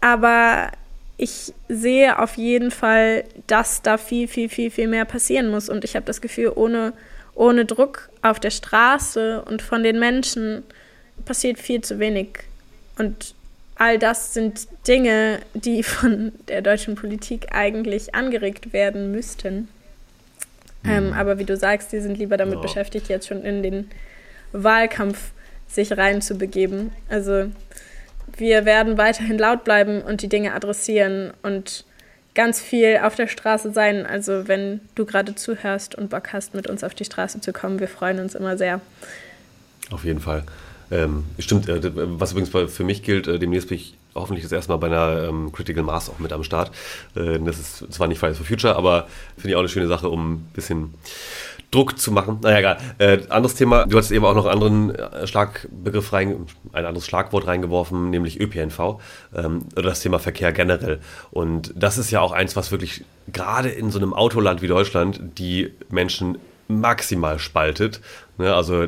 [0.00, 0.70] Aber
[1.16, 5.68] ich sehe auf jeden Fall, dass da viel, viel, viel, viel mehr passieren muss.
[5.68, 6.92] Und ich habe das Gefühl, ohne,
[7.34, 10.62] ohne Druck auf der Straße und von den Menschen
[11.24, 12.40] passiert viel zu wenig.
[12.98, 13.34] Und
[13.76, 19.68] all das sind Dinge, die von der deutschen Politik eigentlich angeregt werden müssten.
[20.86, 20.92] Mhm.
[20.92, 22.60] Ähm, aber wie du sagst, die sind lieber damit ja.
[22.60, 23.90] beschäftigt, jetzt schon in den
[24.52, 25.32] Wahlkampf
[25.66, 26.92] sich reinzubegeben.
[27.08, 27.50] Also
[28.36, 31.84] wir werden weiterhin laut bleiben und die Dinge adressieren und
[32.34, 34.06] ganz viel auf der Straße sein.
[34.06, 37.80] Also wenn du gerade zuhörst und Bock hast, mit uns auf die Straße zu kommen,
[37.80, 38.80] wir freuen uns immer sehr.
[39.90, 40.44] Auf jeden Fall.
[40.90, 44.72] Ähm, stimmt, äh, was übrigens für mich gilt, äh, demnächst bin ich hoffentlich das erste
[44.72, 46.70] Mal bei einer ähm, Critical Mass auch mit am Start.
[47.14, 49.06] Äh, das ist zwar nicht Fridays for Future, aber
[49.36, 50.94] finde ich auch eine schöne Sache, um ein bisschen
[51.70, 52.38] Druck zu machen.
[52.42, 52.78] Naja, egal.
[52.98, 53.86] Äh, anderes Thema.
[53.86, 58.40] Du hast eben auch noch einen anderen äh, Schlagbegriff rein, ein anderes Schlagwort reingeworfen, nämlich
[58.40, 59.00] ÖPNV
[59.34, 61.00] ähm, oder das Thema Verkehr generell.
[61.30, 65.20] Und das ist ja auch eins, was wirklich gerade in so einem Autoland wie Deutschland
[65.38, 66.38] die Menschen
[66.68, 68.00] maximal spaltet.
[68.38, 68.54] Ne?
[68.54, 68.86] Also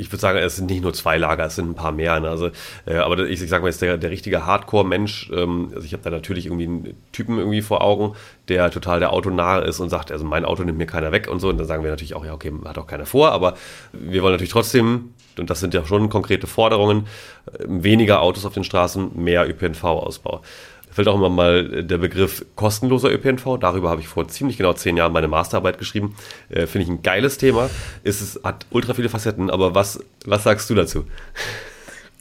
[0.00, 2.18] ich würde sagen, es sind nicht nur zwei Lager, es sind ein paar mehr.
[2.20, 2.28] Ne?
[2.28, 2.50] Also,
[2.86, 6.02] äh, aber ich, ich sage mal, jetzt der, der richtige Hardcore-Mensch, ähm, also ich habe
[6.02, 8.14] da natürlich irgendwie einen Typen irgendwie vor Augen,
[8.48, 11.40] der total der Autonahe ist und sagt, also mein Auto nimmt mir keiner weg und
[11.40, 11.48] so.
[11.48, 13.54] Und dann sagen wir natürlich auch, ja, okay, hat auch keiner vor, aber
[13.92, 17.06] wir wollen natürlich trotzdem, und das sind ja schon konkrete Forderungen,
[17.46, 20.42] äh, weniger Autos auf den Straßen, mehr ÖPNV-Ausbau
[20.90, 23.58] fällt auch immer mal der Begriff kostenloser ÖPNV.
[23.58, 26.16] Darüber habe ich vor ziemlich genau zehn Jahren meine Masterarbeit geschrieben.
[26.48, 27.70] Äh, Finde ich ein geiles Thema.
[28.04, 31.04] Es ist, hat ultra viele Facetten, aber was, was sagst du dazu?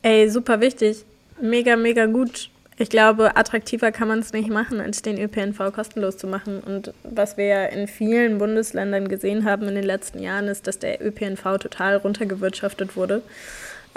[0.02, 1.04] Ey, super wichtig.
[1.42, 2.50] Mega, mega gut.
[2.82, 6.62] Ich glaube, attraktiver kann man es nicht machen, als den ÖPNV kostenlos zu machen.
[6.62, 10.80] Und was wir ja in vielen Bundesländern gesehen haben in den letzten Jahren, ist, dass
[10.80, 13.22] der ÖPNV total runtergewirtschaftet wurde.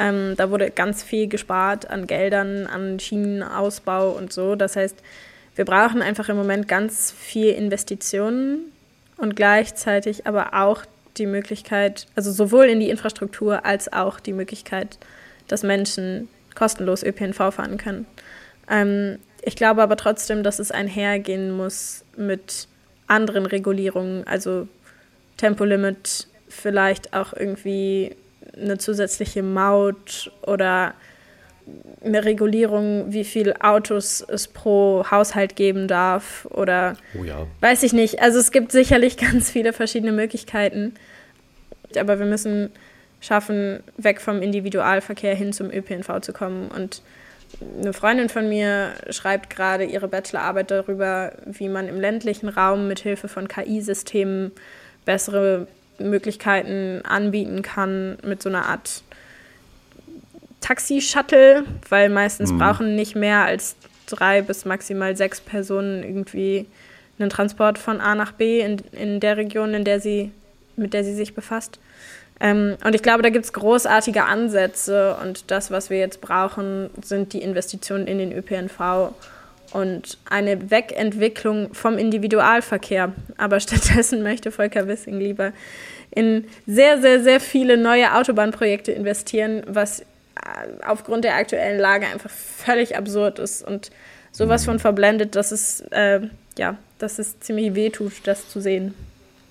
[0.03, 4.57] Ähm, da wurde ganz viel gespart an Geldern, an Schienenausbau und so.
[4.57, 4.97] Das heißt,
[5.55, 8.73] wir brauchen einfach im Moment ganz viel Investitionen
[9.17, 10.83] und gleichzeitig aber auch
[11.19, 14.99] die Möglichkeit, also sowohl in die Infrastruktur als auch die Möglichkeit,
[15.47, 18.07] dass Menschen kostenlos ÖPNV fahren können.
[18.69, 22.67] Ähm, ich glaube aber trotzdem, dass es einhergehen muss mit
[23.07, 24.67] anderen Regulierungen, also
[25.37, 28.17] Tempolimit, vielleicht auch irgendwie
[28.57, 30.95] eine zusätzliche Maut oder
[32.05, 37.47] eine Regulierung, wie viele Autos es pro Haushalt geben darf oder oh ja.
[37.61, 38.21] weiß ich nicht.
[38.21, 40.95] Also es gibt sicherlich ganz viele verschiedene Möglichkeiten,
[41.97, 42.71] aber wir müssen
[43.21, 46.69] schaffen, weg vom Individualverkehr hin zum ÖPNV zu kommen.
[46.69, 47.03] Und
[47.81, 52.99] eine Freundin von mir schreibt gerade ihre Bachelorarbeit darüber, wie man im ländlichen Raum mit
[53.01, 54.51] Hilfe von KI-Systemen
[55.05, 55.69] bessere
[56.03, 59.03] Möglichkeiten anbieten kann mit so einer Art
[60.61, 62.59] Taxi-Shuttle, weil meistens mhm.
[62.59, 63.77] brauchen nicht mehr als
[64.07, 66.67] drei bis maximal sechs Personen irgendwie
[67.19, 70.31] einen Transport von A nach B in, in der Region, in der sie,
[70.77, 71.79] mit der sie sich befasst.
[72.41, 76.91] Ähm, und ich glaube, da gibt es großartige Ansätze und das, was wir jetzt brauchen,
[77.03, 79.13] sind die Investitionen in den ÖPNV
[79.73, 83.13] und eine Wegentwicklung vom Individualverkehr.
[83.37, 85.53] Aber stattdessen möchte Volker Wissing lieber
[86.11, 90.05] in sehr, sehr, sehr viele neue Autobahnprojekte investieren, was äh,
[90.87, 93.91] aufgrund der aktuellen Lage einfach völlig absurd ist und
[94.31, 96.21] sowas von verblendet, dass es, äh,
[96.59, 98.95] ja, dass es ziemlich wehtut, das zu sehen.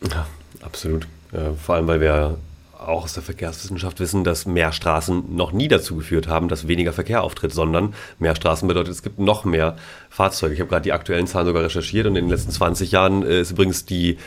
[0.10, 0.28] Ja,
[0.62, 1.08] absolut.
[1.34, 2.38] Äh, vor allem, weil wir
[2.82, 6.94] auch aus der Verkehrswissenschaft wissen, dass mehr Straßen noch nie dazu geführt haben, dass weniger
[6.94, 9.76] Verkehr auftritt, sondern mehr Straßen bedeutet, es gibt noch mehr
[10.10, 10.54] Fahrzeuge.
[10.54, 13.42] Ich habe gerade die aktuellen Zahlen sogar recherchiert und in den letzten 20 Jahren äh,
[13.42, 14.18] ist übrigens die,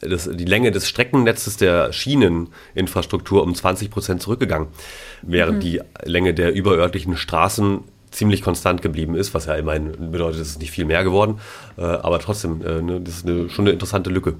[0.00, 4.68] das, die Länge des Streckennetzes der Schieneninfrastruktur um 20 Prozent zurückgegangen,
[5.22, 5.60] während mhm.
[5.60, 10.60] die Länge der überörtlichen Straßen ziemlich konstant geblieben ist, was ja immerhin bedeutet, es ist
[10.60, 11.40] nicht viel mehr geworden,
[11.76, 14.36] äh, aber trotzdem, äh, ne, das ist eine, schon eine interessante Lücke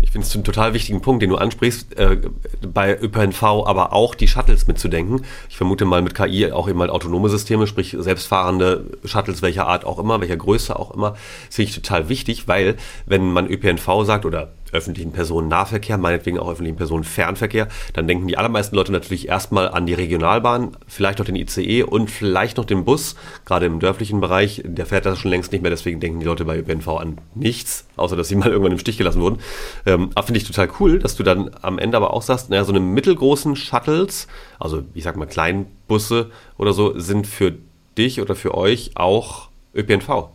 [0.00, 2.18] ich finde es einen total wichtigen Punkt, den du ansprichst, äh,
[2.60, 5.24] bei ÖPNV aber auch die Shuttles mitzudenken.
[5.48, 9.84] Ich vermute mal mit KI auch eben mal autonome Systeme, sprich selbstfahrende Shuttles welcher Art
[9.84, 11.14] auch immer, welcher Größe auch immer,
[11.48, 16.76] finde ich total wichtig, weil wenn man ÖPNV sagt oder öffentlichen Personennahverkehr, meinetwegen auch öffentlichen
[16.76, 21.82] Personenfernverkehr, dann denken die allermeisten Leute natürlich erstmal an die Regionalbahn, vielleicht noch den ICE
[21.82, 24.62] und vielleicht noch den Bus, gerade im dörflichen Bereich.
[24.64, 27.86] Der fährt das schon längst nicht mehr, deswegen denken die Leute bei ÖPNV an nichts,
[27.96, 29.40] außer dass sie mal irgendwann im Stich gelassen wurden.
[29.86, 32.64] Ähm, aber finde ich total cool, dass du dann am Ende aber auch sagst, naja,
[32.64, 34.26] so eine mittelgroßen Shuttles,
[34.58, 37.54] also ich sag mal Kleinbusse oder so, sind für
[37.96, 40.30] dich oder für euch auch ÖPNV.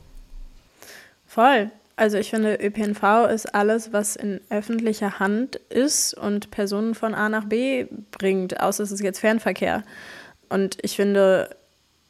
[1.25, 1.71] Voll.
[1.97, 7.29] Also ich finde, ÖPNV ist alles, was in öffentlicher Hand ist und Personen von A
[7.29, 9.83] nach B bringt, außer es ist jetzt Fernverkehr.
[10.49, 11.55] Und ich finde,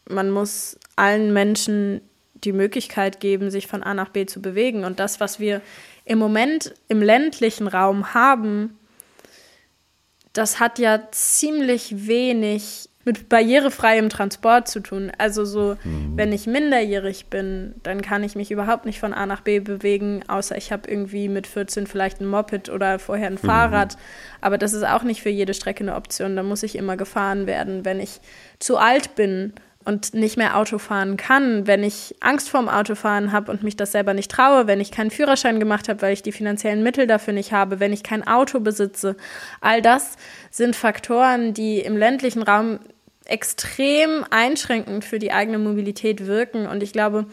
[0.10, 2.02] man muss allen Menschen
[2.34, 4.86] die Möglichkeit geben, sich von A nach B zu bewegen.
[4.86, 5.62] Und das, was wir
[6.04, 8.78] im Moment im ländlichen Raum haben,
[10.34, 15.12] das hat ja ziemlich wenig mit barrierefreiem Transport zu tun.
[15.18, 16.14] Also so, mhm.
[16.18, 20.24] wenn ich minderjährig bin, dann kann ich mich überhaupt nicht von A nach B bewegen,
[20.28, 23.48] außer ich habe irgendwie mit 14 vielleicht ein Moped oder vorher ein mhm.
[23.48, 23.98] Fahrrad.
[24.42, 26.36] Aber das ist auch nicht für jede Strecke eine Option.
[26.36, 27.86] Da muss ich immer gefahren werden.
[27.86, 28.20] Wenn ich
[28.60, 29.54] zu alt bin
[29.86, 33.92] und nicht mehr Auto fahren kann, wenn ich Angst vorm Autofahren habe und mich das
[33.92, 37.34] selber nicht traue, wenn ich keinen Führerschein gemacht habe, weil ich die finanziellen Mittel dafür
[37.34, 39.16] nicht habe, wenn ich kein Auto besitze,
[39.62, 40.18] all das
[40.50, 42.80] sind Faktoren, die im ländlichen Raum
[43.26, 46.68] extrem einschränkend für die eigene Mobilität wirken.
[46.68, 47.26] Und ich glaube,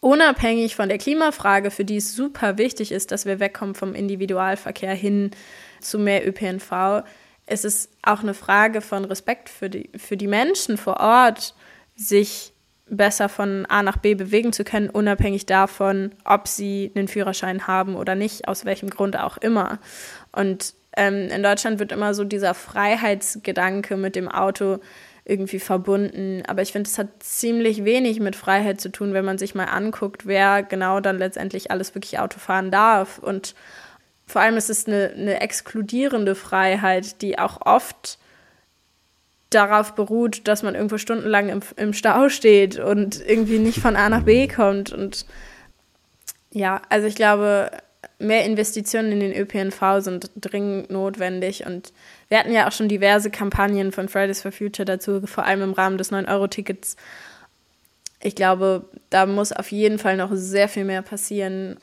[0.00, 4.94] unabhängig von der Klimafrage, für die es super wichtig ist, dass wir wegkommen vom Individualverkehr
[4.94, 5.30] hin
[5.80, 7.04] zu mehr ÖPNV,
[7.46, 11.54] ist es auch eine Frage von Respekt für die, für die Menschen vor Ort,
[11.94, 12.52] sich
[12.86, 17.96] besser von A nach B bewegen zu können, unabhängig davon, ob sie einen Führerschein haben
[17.96, 19.78] oder nicht, aus welchem Grund auch immer.
[20.32, 24.78] Und ähm, in Deutschland wird immer so dieser Freiheitsgedanke mit dem Auto
[25.24, 26.42] irgendwie verbunden.
[26.46, 29.66] Aber ich finde, es hat ziemlich wenig mit Freiheit zu tun, wenn man sich mal
[29.66, 33.18] anguckt, wer genau dann letztendlich alles wirklich Auto fahren darf.
[33.18, 33.54] Und
[34.26, 38.18] vor allem ist es eine, eine exkludierende Freiheit, die auch oft
[39.50, 44.08] darauf beruht, dass man irgendwo stundenlang im, im Stau steht und irgendwie nicht von A
[44.08, 44.92] nach B kommt.
[44.92, 45.26] Und
[46.50, 47.70] ja, also ich glaube,
[48.18, 51.66] mehr Investitionen in den ÖPNV sind dringend notwendig.
[51.66, 51.92] Und
[52.28, 55.72] wir hatten ja auch schon diverse Kampagnen von Fridays for Future dazu, vor allem im
[55.72, 56.96] Rahmen des 9-Euro-Tickets.
[58.20, 61.78] Ich glaube, da muss auf jeden Fall noch sehr viel mehr passieren.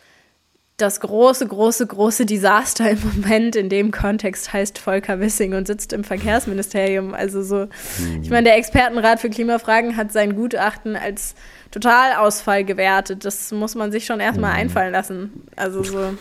[0.79, 5.91] Das große, große, große Desaster im Moment in dem Kontext heißt Volker Wissing und sitzt
[5.91, 7.13] im Verkehrsministerium.
[7.13, 7.67] Also so,
[7.97, 8.23] mhm.
[8.23, 11.35] ich meine, der Expertenrat für Klimafragen hat sein Gutachten als
[11.71, 13.25] Totalausfall gewertet.
[13.25, 14.59] Das muss man sich schon erstmal mhm.
[14.59, 15.43] einfallen lassen.
[15.57, 16.13] Also so,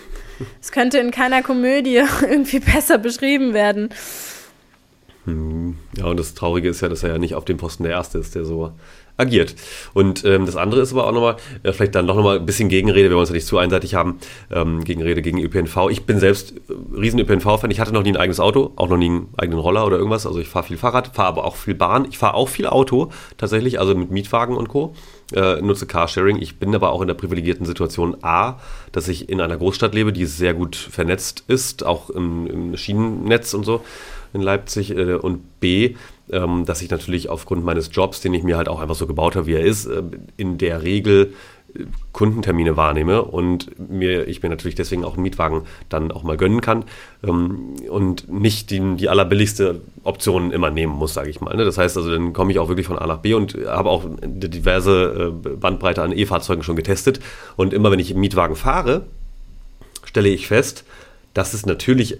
[0.60, 3.90] es könnte in keiner Komödie irgendwie besser beschrieben werden.
[5.24, 5.76] Mhm.
[5.96, 8.18] Ja, und das Traurige ist ja, dass er ja nicht auf dem Posten der Erste
[8.18, 8.72] ist, der so
[9.18, 9.54] agiert.
[9.92, 12.68] Und ähm, das andere ist aber auch nochmal, äh, vielleicht dann doch nochmal ein bisschen
[12.68, 14.18] Gegenrede, wenn wir uns ja nicht zu einseitig haben,
[14.50, 15.88] ähm, Gegenrede gegen ÖPNV.
[15.90, 17.70] Ich bin selbst äh, riesen ÖPNV-Fan.
[17.70, 20.26] Ich hatte noch nie ein eigenes Auto, auch noch nie einen eigenen Roller oder irgendwas.
[20.26, 22.06] Also ich fahre viel Fahrrad, fahre aber auch viel Bahn.
[22.08, 24.94] Ich fahre auch viel Auto, tatsächlich, also mit Mietwagen und Co.
[25.34, 26.40] Äh, nutze Carsharing.
[26.40, 28.58] Ich bin aber auch in der privilegierten Situation A,
[28.92, 33.52] dass ich in einer Großstadt lebe, die sehr gut vernetzt ist, auch im, im Schienennetz
[33.52, 33.82] und so
[34.32, 34.90] in Leipzig.
[34.90, 35.96] Äh, und B,
[36.32, 39.36] ähm, dass ich natürlich aufgrund meines Jobs, den ich mir halt auch einfach so gebaut
[39.36, 40.02] habe, wie er ist, äh,
[40.36, 41.32] in der Regel
[41.74, 46.36] äh, Kundentermine wahrnehme und mir, ich mir natürlich deswegen auch einen Mietwagen dann auch mal
[46.36, 46.84] gönnen kann
[47.22, 51.56] ähm, und nicht die, die allerbilligste Option immer nehmen muss, sage ich mal.
[51.56, 51.64] Ne?
[51.64, 54.04] Das heißt also, dann komme ich auch wirklich von A nach B und habe auch
[54.22, 57.20] diverse äh, Bandbreite an E-Fahrzeugen schon getestet
[57.56, 59.04] und immer wenn ich im Mietwagen fahre,
[60.04, 60.84] stelle ich fest,
[61.34, 62.18] dass es natürlich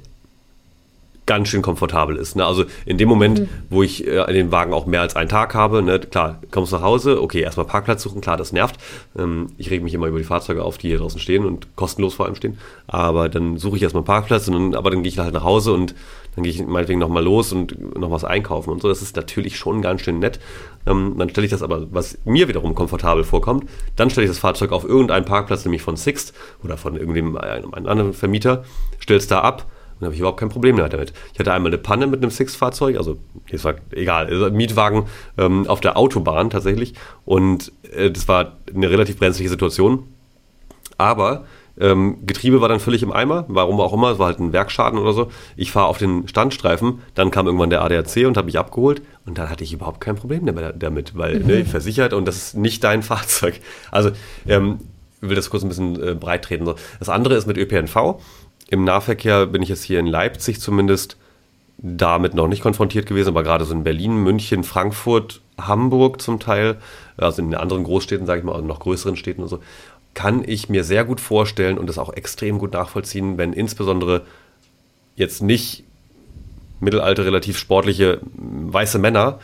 [1.29, 2.35] ganz schön komfortabel ist.
[2.35, 2.45] Ne?
[2.45, 3.49] Also in dem Moment, mhm.
[3.69, 6.83] wo ich äh, den Wagen auch mehr als einen Tag habe, ne, klar, kommst nach
[6.83, 8.77] Hause, okay, erstmal Parkplatz suchen, klar, das nervt.
[9.17, 12.15] Ähm, ich reg mich immer über die Fahrzeuge auf, die hier draußen stehen und kostenlos
[12.15, 12.59] vor allem stehen.
[12.87, 15.45] Aber dann suche ich erstmal einen Parkplatz, und dann, aber dann gehe ich halt nach
[15.45, 15.95] Hause und
[16.35, 18.89] dann gehe ich meinetwegen nochmal los und noch was einkaufen und so.
[18.89, 20.41] Das ist natürlich schon ganz schön nett.
[20.87, 24.39] Ähm, dann stelle ich das aber, was mir wiederum komfortabel vorkommt, dann stelle ich das
[24.39, 26.33] Fahrzeug auf irgendeinen Parkplatz, nämlich von Sixt
[26.65, 28.65] oder von irgendeinem einem anderen Vermieter,
[28.99, 29.67] stelle es da ab
[30.01, 31.13] dann habe ich überhaupt kein Problem mehr damit.
[31.33, 33.19] Ich hatte einmal eine Panne mit einem Six-Fahrzeug, also
[33.51, 35.05] das war egal, also Mietwagen
[35.37, 36.95] ähm, auf der Autobahn tatsächlich.
[37.25, 40.05] Und äh, das war eine relativ brenzliche Situation.
[40.97, 41.45] Aber
[41.81, 44.99] ähm, Getriebe war dann völlig im Eimer, warum auch immer, es war halt ein Werkschaden
[44.99, 45.31] oder so.
[45.57, 49.39] Ich fahre auf den Standstreifen, dann kam irgendwann der ADAC und hat mich abgeholt und
[49.39, 50.45] dann hatte ich überhaupt kein Problem
[50.77, 51.47] damit, weil mhm.
[51.47, 53.61] ne, versichert und das ist nicht dein Fahrzeug.
[53.91, 54.11] Also
[54.47, 54.81] ähm,
[55.21, 56.73] ich will das kurz ein bisschen äh, breit treten.
[56.99, 58.21] Das andere ist mit ÖPNV.
[58.71, 61.17] Im Nahverkehr bin ich jetzt hier in Leipzig zumindest
[61.79, 66.77] damit noch nicht konfrontiert gewesen, aber gerade so in Berlin, München, Frankfurt, Hamburg zum Teil,
[67.17, 69.61] also in den anderen Großstädten, sage ich mal, also noch größeren Städten und so,
[70.15, 74.23] kann ich mir sehr gut vorstellen und das auch extrem gut nachvollziehen, wenn insbesondere
[75.15, 75.85] jetzt nicht
[76.81, 79.39] Mittelalter relativ sportliche weiße Männer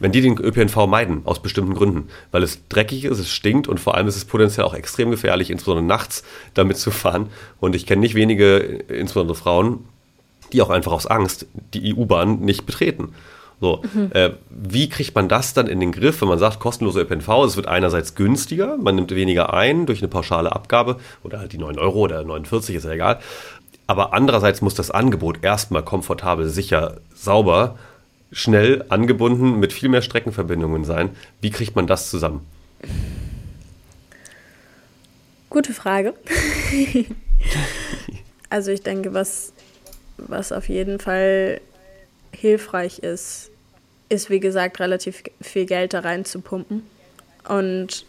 [0.00, 3.80] wenn die den ÖPNV meiden, aus bestimmten Gründen, weil es dreckig ist, es stinkt und
[3.80, 6.24] vor allem ist es potenziell auch extrem gefährlich, insbesondere nachts
[6.54, 7.28] damit zu fahren.
[7.60, 9.84] Und ich kenne nicht wenige, insbesondere Frauen,
[10.52, 13.14] die auch einfach aus Angst die EU-Bahn nicht betreten.
[13.60, 14.10] So, mhm.
[14.14, 17.56] äh, wie kriegt man das dann in den Griff, wenn man sagt, kostenlose ÖPNV, es
[17.56, 21.76] wird einerseits günstiger, man nimmt weniger ein durch eine pauschale Abgabe oder halt die 9
[21.78, 23.18] Euro oder 49, ist ja egal.
[23.88, 27.76] Aber andererseits muss das Angebot erstmal komfortabel, sicher, sauber
[28.32, 31.10] schnell angebunden mit viel mehr Streckenverbindungen sein.
[31.40, 32.46] Wie kriegt man das zusammen?
[35.50, 36.14] Gute Frage.
[38.50, 39.52] also ich denke, was,
[40.18, 41.60] was auf jeden Fall
[42.32, 43.50] hilfreich ist,
[44.10, 46.82] ist wie gesagt relativ viel Geld da reinzupumpen
[47.48, 48.04] und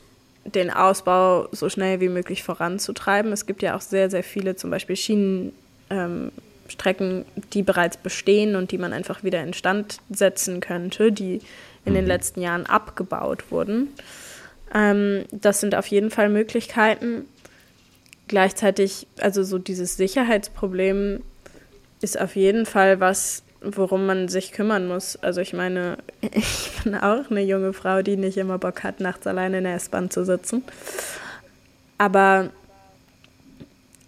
[0.45, 3.31] den Ausbau so schnell wie möglich voranzutreiben.
[3.31, 5.53] Es gibt ja auch sehr, sehr viele zum Beispiel Schienen.
[5.89, 6.31] Ähm,
[6.69, 11.41] Strecken, die bereits bestehen und die man einfach wieder instand setzen könnte, die
[11.85, 11.97] in mhm.
[11.97, 13.89] den letzten Jahren abgebaut wurden.
[14.73, 17.25] Ähm, das sind auf jeden Fall Möglichkeiten.
[18.27, 21.21] Gleichzeitig, also so dieses Sicherheitsproblem
[22.01, 25.15] ist auf jeden Fall was, worum man sich kümmern muss.
[25.17, 29.27] Also ich meine, ich bin auch eine junge Frau, die nicht immer Bock hat, nachts
[29.27, 30.63] alleine in der S-Bahn zu sitzen.
[31.97, 32.51] Aber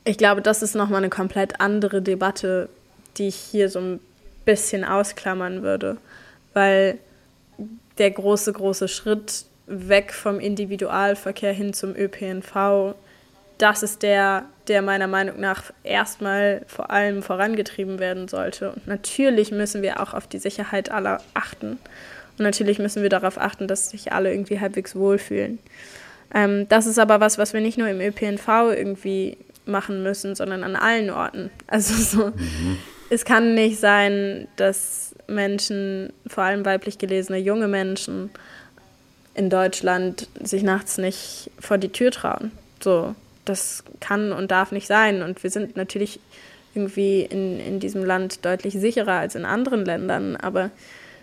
[0.04, 2.70] ich glaube, das ist nochmal eine komplett andere Debatte,
[3.18, 4.00] die ich hier so ein
[4.46, 5.98] bisschen ausklammern würde.
[6.54, 6.98] Weil
[7.98, 12.96] der große, große Schritt weg vom Individualverkehr hin zum ÖPNV,
[13.58, 18.72] das ist der, der meiner Meinung nach erstmal vor allem vorangetrieben werden sollte.
[18.72, 21.78] Und natürlich müssen wir auch auf die Sicherheit aller achten.
[22.38, 25.60] Und natürlich müssen wir darauf achten, dass sich alle irgendwie halbwegs wohlfühlen.
[26.34, 29.38] Ähm, das ist aber was, was wir nicht nur im ÖPNV irgendwie
[29.72, 31.50] machen müssen, sondern an allen Orten.
[31.68, 32.78] Also so, mhm.
[33.10, 38.30] es kann nicht sein, dass Menschen, vor allem weiblich gelesene junge Menschen
[39.34, 42.52] in Deutschland, sich nachts nicht vor die Tür trauen.
[42.84, 43.16] So,
[43.46, 45.24] das kann und darf nicht sein.
[45.24, 46.20] Und wir sind natürlich
[46.74, 50.72] irgendwie in, in diesem Land deutlich sicherer als in anderen Ländern, aber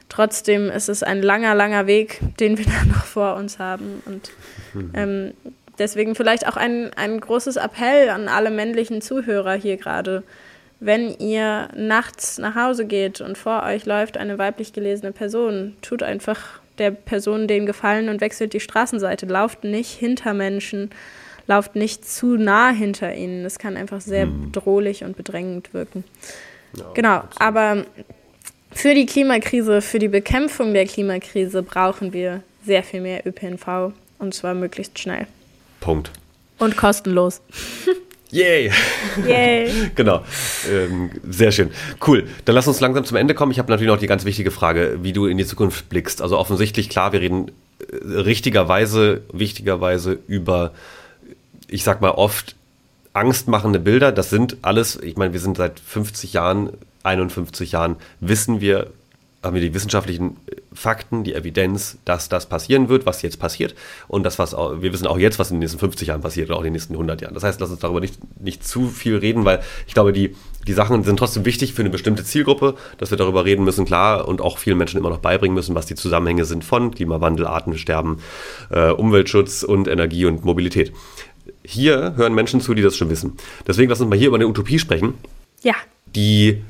[0.08, 4.02] trotzdem ist es ein langer, langer Weg, den wir da noch vor uns haben.
[4.04, 4.30] Und
[4.74, 4.92] mhm.
[4.94, 5.32] ähm,
[5.78, 10.22] deswegen vielleicht auch ein, ein großes Appell an alle männlichen Zuhörer hier gerade.
[10.80, 16.02] Wenn ihr nachts nach Hause geht und vor euch läuft eine weiblich gelesene Person, tut
[16.02, 19.26] einfach der Person den Gefallen und wechselt die Straßenseite.
[19.26, 20.90] Lauft nicht hinter Menschen,
[21.48, 23.42] lauft nicht zu nah hinter ihnen.
[23.42, 24.52] Das kann einfach sehr hm.
[24.52, 26.04] bedrohlich und bedrängend wirken.
[26.74, 27.40] Ja, genau, absolut.
[27.40, 27.84] aber
[28.70, 34.34] für die Klimakrise, für die Bekämpfung der Klimakrise brauchen wir sehr viel mehr ÖPNV und
[34.34, 35.26] zwar möglichst schnell.
[35.80, 36.10] Punkt.
[36.58, 37.40] Und kostenlos.
[38.30, 38.70] Yay!
[39.26, 39.90] Yay!
[39.94, 40.22] genau.
[40.68, 41.70] Ähm, sehr schön.
[42.06, 42.26] Cool.
[42.44, 43.52] Dann lass uns langsam zum Ende kommen.
[43.52, 46.20] Ich habe natürlich noch die ganz wichtige Frage, wie du in die Zukunft blickst.
[46.20, 47.50] Also offensichtlich, klar, wir reden
[47.80, 50.72] äh, richtigerweise, wichtigerweise über,
[51.68, 52.54] ich sag mal, oft
[53.14, 54.12] angstmachende Bilder.
[54.12, 56.70] Das sind alles, ich meine, wir sind seit 50 Jahren,
[57.04, 58.88] 51 Jahren, wissen wir,
[59.42, 60.36] haben wir die wissenschaftlichen
[60.72, 63.74] Fakten, die Evidenz, dass das passieren wird, was jetzt passiert.
[64.08, 66.48] Und das, was auch, wir wissen auch jetzt, was in den nächsten 50 Jahren passiert
[66.48, 67.34] oder auch in den nächsten 100 Jahren.
[67.34, 70.34] Das heißt, lass uns darüber nicht, nicht zu viel reden, weil ich glaube, die,
[70.66, 74.26] die Sachen sind trotzdem wichtig für eine bestimmte Zielgruppe, dass wir darüber reden müssen, klar,
[74.26, 78.18] und auch vielen Menschen immer noch beibringen müssen, was die Zusammenhänge sind von Klimawandel, Artensterben,
[78.70, 80.92] äh, Umweltschutz und Energie und Mobilität.
[81.62, 83.36] Hier hören Menschen zu, die das schon wissen.
[83.68, 85.14] Deswegen lass uns mal hier über eine Utopie sprechen.
[85.62, 85.74] Ja.
[86.14, 86.62] Die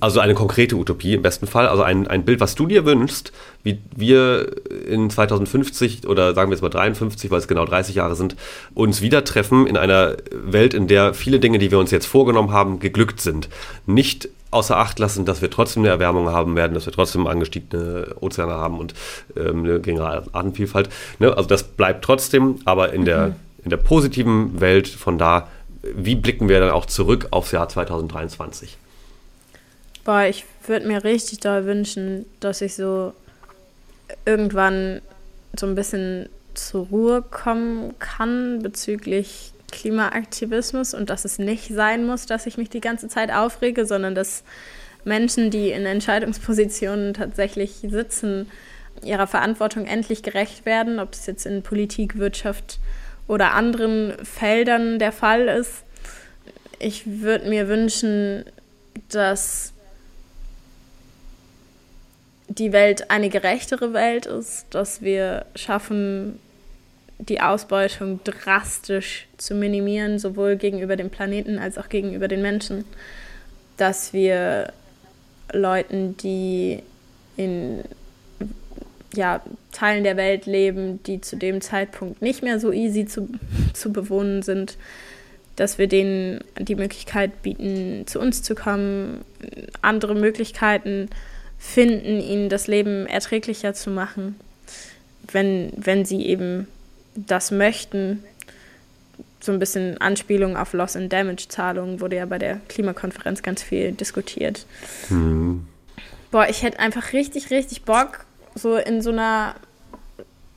[0.00, 3.32] also eine konkrete Utopie im besten Fall, also ein, ein Bild, was du dir wünschst,
[3.62, 4.50] wie wir
[4.88, 8.34] in 2050 oder sagen wir jetzt mal 53, weil es genau 30 Jahre sind,
[8.74, 12.50] uns wieder treffen in einer Welt, in der viele Dinge, die wir uns jetzt vorgenommen
[12.50, 13.50] haben, geglückt sind.
[13.86, 18.16] Nicht außer Acht lassen, dass wir trotzdem eine Erwärmung haben werden, dass wir trotzdem angestiegene
[18.20, 18.94] Ozeane haben und
[19.36, 20.88] ähm, eine geringere Artenvielfalt.
[21.18, 21.36] Ne?
[21.36, 23.04] Also das bleibt trotzdem, aber in, mhm.
[23.04, 25.48] der, in der positiven Welt von da,
[25.82, 28.76] wie blicken wir dann auch zurück aufs Jahr 2023?
[30.04, 33.12] Boah, ich würde mir richtig doll wünschen, dass ich so
[34.24, 35.02] irgendwann
[35.58, 42.26] so ein bisschen zur Ruhe kommen kann bezüglich Klimaaktivismus und dass es nicht sein muss,
[42.26, 44.42] dass ich mich die ganze Zeit aufrege, sondern dass
[45.04, 48.50] Menschen, die in Entscheidungspositionen tatsächlich sitzen,
[49.02, 52.78] ihrer Verantwortung endlich gerecht werden, ob das jetzt in Politik, Wirtschaft
[53.28, 55.84] oder anderen Feldern der Fall ist.
[56.78, 58.44] Ich würde mir wünschen,
[59.08, 59.72] dass
[62.50, 66.40] die Welt eine gerechtere Welt ist, dass wir schaffen,
[67.18, 72.84] die Ausbeutung drastisch zu minimieren, sowohl gegenüber dem Planeten als auch gegenüber den Menschen,
[73.76, 74.72] dass wir
[75.52, 76.82] Leuten, die
[77.36, 77.84] in
[79.14, 83.28] ja, Teilen der Welt leben, die zu dem Zeitpunkt nicht mehr so easy zu,
[83.74, 84.76] zu bewohnen sind,
[85.54, 89.24] dass wir denen die Möglichkeit bieten, zu uns zu kommen,
[89.82, 91.10] andere Möglichkeiten
[91.60, 94.40] finden, ihnen das Leben erträglicher zu machen,
[95.30, 96.66] wenn, wenn sie eben
[97.14, 98.24] das möchten.
[99.40, 103.62] So ein bisschen Anspielung auf Loss and Damage Zahlungen wurde ja bei der Klimakonferenz ganz
[103.62, 104.66] viel diskutiert.
[105.10, 105.66] Mhm.
[106.30, 109.54] Boah, ich hätte einfach richtig, richtig Bock, so in so einer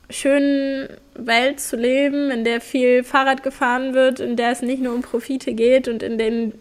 [0.09, 4.93] schönen Welt zu leben, in der viel Fahrrad gefahren wird, in der es nicht nur
[4.93, 6.53] um Profite geht und in, den,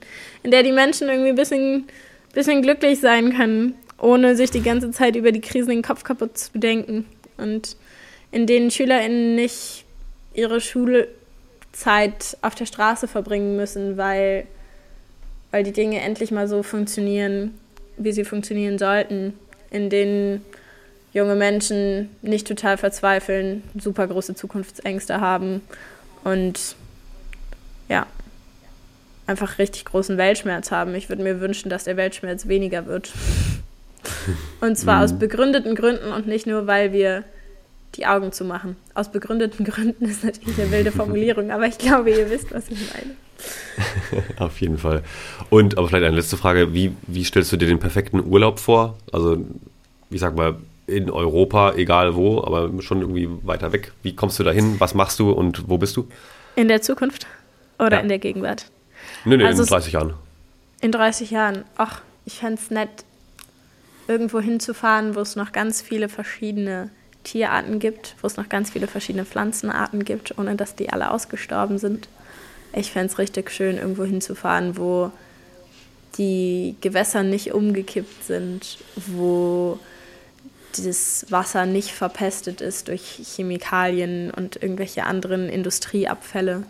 [0.43, 1.87] in der die Menschen irgendwie ein bisschen,
[2.33, 6.37] bisschen glücklich sein können ohne sich die ganze Zeit über die Krisen den Kopf kaputt
[6.37, 7.07] zu denken.
[7.39, 7.77] Und
[8.33, 9.85] in denen SchülerInnen nicht
[10.35, 14.47] ihre Schulzeit auf der Straße verbringen müssen, weil,
[15.53, 17.59] weil die Dinge endlich mal so funktionieren,
[17.97, 19.35] wie sie funktionieren sollten.
[19.71, 20.45] In denen
[21.13, 25.63] junge Menschen nicht total verzweifeln, super große Zukunftsängste haben
[26.25, 26.75] und
[27.89, 28.07] ja,
[29.27, 30.95] einfach richtig großen Weltschmerz haben.
[30.97, 33.13] Ich würde mir wünschen, dass der Weltschmerz weniger wird.
[34.61, 35.05] Und zwar mhm.
[35.05, 37.25] aus begründeten Gründen und nicht nur, weil wir
[37.95, 38.77] die Augen zu machen.
[38.95, 42.79] Aus begründeten Gründen ist natürlich eine wilde Formulierung, aber ich glaube, ihr wisst, was ich
[42.93, 43.17] meine.
[44.39, 45.03] Auf jeden Fall.
[45.51, 48.99] Und aber vielleicht eine letzte Frage: Wie, wie stellst du dir den perfekten Urlaub vor?
[49.13, 49.45] Also,
[50.11, 53.93] ich sag mal, in Europa, egal wo, aber schon irgendwie weiter weg.
[54.03, 54.79] Wie kommst du dahin?
[54.79, 56.09] Was machst du und wo bist du?
[56.55, 57.27] In der Zukunft
[57.79, 58.01] oder ja.
[58.01, 58.67] in der Gegenwart?
[59.25, 60.15] Nö, nö, also in 30 Jahren.
[60.81, 61.65] In 30 Jahren.
[61.77, 63.05] Ach, ich fände es nett,
[64.09, 66.91] irgendwo hinzufahren, wo es noch ganz viele verschiedene
[67.25, 71.79] Tierarten gibt, wo es noch ganz viele verschiedene Pflanzenarten gibt, ohne dass die alle ausgestorben
[71.79, 72.09] sind.
[72.75, 75.13] Ich fände es richtig schön, irgendwo hinzufahren, wo
[76.19, 79.79] die Gewässer nicht umgekippt sind, wo
[80.77, 86.65] das Wasser nicht verpestet ist durch Chemikalien und irgendwelche anderen Industrieabfälle.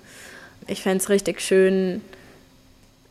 [0.66, 2.00] Ich fände es richtig schön,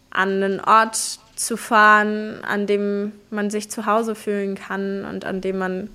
[0.09, 5.41] an einen Ort zu fahren, an dem man sich zu Hause fühlen kann und an
[5.41, 5.89] dem man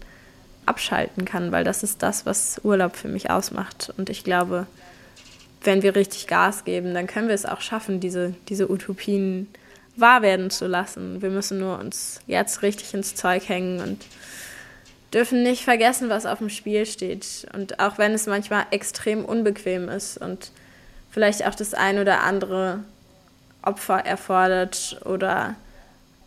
[0.66, 3.92] abschalten kann, weil das ist das, was Urlaub für mich ausmacht.
[3.96, 4.66] Und ich glaube,
[5.62, 9.48] wenn wir richtig Gas geben, dann können wir es auch schaffen, diese, diese Utopien
[9.94, 11.22] wahr werden zu lassen.
[11.22, 14.04] Wir müssen nur uns jetzt richtig ins Zeug hängen und
[15.14, 17.46] dürfen nicht vergessen, was auf dem Spiel steht.
[17.54, 20.50] Und auch wenn es manchmal extrem unbequem ist und
[21.10, 22.80] vielleicht auch das ein oder andere
[23.66, 25.54] Opfer erfordert oder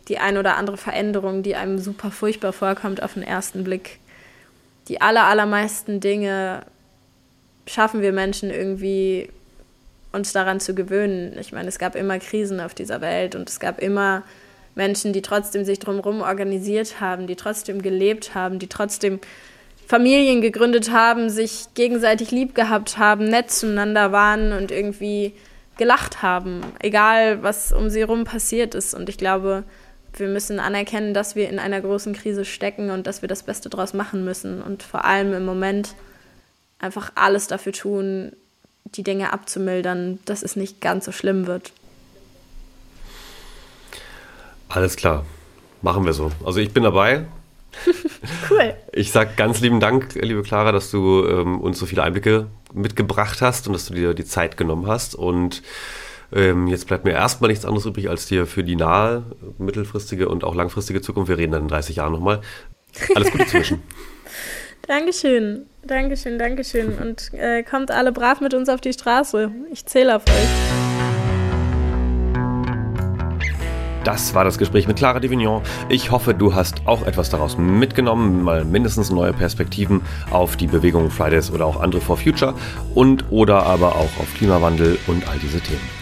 [0.08, 3.98] die ein oder andere Veränderung, die einem super furchtbar vorkommt auf den ersten Blick,
[4.88, 6.62] die aller, allermeisten Dinge
[7.66, 9.28] schaffen wir Menschen irgendwie,
[10.12, 11.36] uns daran zu gewöhnen.
[11.38, 14.24] Ich meine, es gab immer Krisen auf dieser Welt und es gab immer
[14.74, 19.20] Menschen, die trotzdem sich drumherum organisiert haben, die trotzdem gelebt haben, die trotzdem
[19.86, 25.34] Familien gegründet haben, sich gegenseitig lieb gehabt haben, nett zueinander waren und irgendwie
[25.80, 28.92] gelacht haben, egal was um sie herum passiert ist.
[28.92, 29.64] Und ich glaube,
[30.12, 33.70] wir müssen anerkennen, dass wir in einer großen Krise stecken und dass wir das Beste
[33.70, 35.94] daraus machen müssen und vor allem im Moment
[36.80, 38.32] einfach alles dafür tun,
[38.84, 41.72] die Dinge abzumildern, dass es nicht ganz so schlimm wird.
[44.68, 45.24] Alles klar,
[45.80, 46.30] machen wir so.
[46.44, 47.24] Also ich bin dabei.
[48.50, 48.74] cool.
[48.92, 53.42] Ich sage ganz lieben Dank, liebe Clara, dass du ähm, uns so viele Einblicke mitgebracht
[53.42, 55.62] hast und dass du dir die Zeit genommen hast und
[56.32, 59.24] ähm, jetzt bleibt mir erstmal nichts anderes übrig, als dir für die nahe,
[59.58, 62.40] mittelfristige und auch langfristige Zukunft, wir reden dann in 30 Jahren nochmal,
[63.14, 63.82] alles Gute zu wünschen.
[64.86, 66.98] Dankeschön, Dankeschön, Dankeschön.
[66.98, 69.50] Und äh, kommt alle brav mit uns auf die Straße.
[69.70, 70.89] Ich zähle auf euch.
[74.04, 75.62] Das war das Gespräch mit Clara Divignon.
[75.90, 81.10] Ich hoffe, du hast auch etwas daraus mitgenommen, mal mindestens neue Perspektiven auf die Bewegung
[81.10, 82.54] Fridays oder auch andere for Future
[82.94, 86.00] und oder aber auch auf Klimawandel und all diese Themen.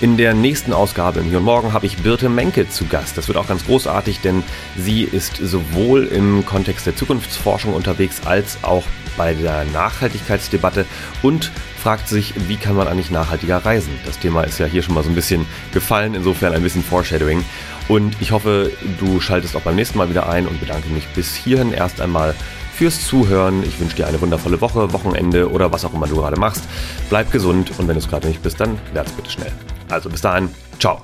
[0.00, 3.16] In der nächsten Ausgabe im Hier und Morgen habe ich Birte Menke zu Gast.
[3.16, 4.42] Das wird auch ganz großartig, denn
[4.76, 8.84] sie ist sowohl im Kontext der Zukunftsforschung unterwegs als auch
[9.16, 10.86] bei der Nachhaltigkeitsdebatte
[11.22, 11.50] und
[11.82, 13.92] fragt sich, wie kann man eigentlich nachhaltiger reisen?
[14.04, 17.44] Das Thema ist ja hier schon mal so ein bisschen gefallen, insofern ein bisschen Foreshadowing.
[17.88, 21.34] Und ich hoffe, du schaltest auch beim nächsten Mal wieder ein und bedanke mich bis
[21.34, 22.34] hierhin erst einmal
[22.74, 23.62] fürs Zuhören.
[23.62, 26.64] Ich wünsche dir eine wundervolle Woche, Wochenende oder was auch immer du gerade machst.
[27.08, 29.52] Bleib gesund und wenn du es gerade nicht bist, dann werd's bitte schnell.
[29.88, 31.00] Also bis dahin, ciao.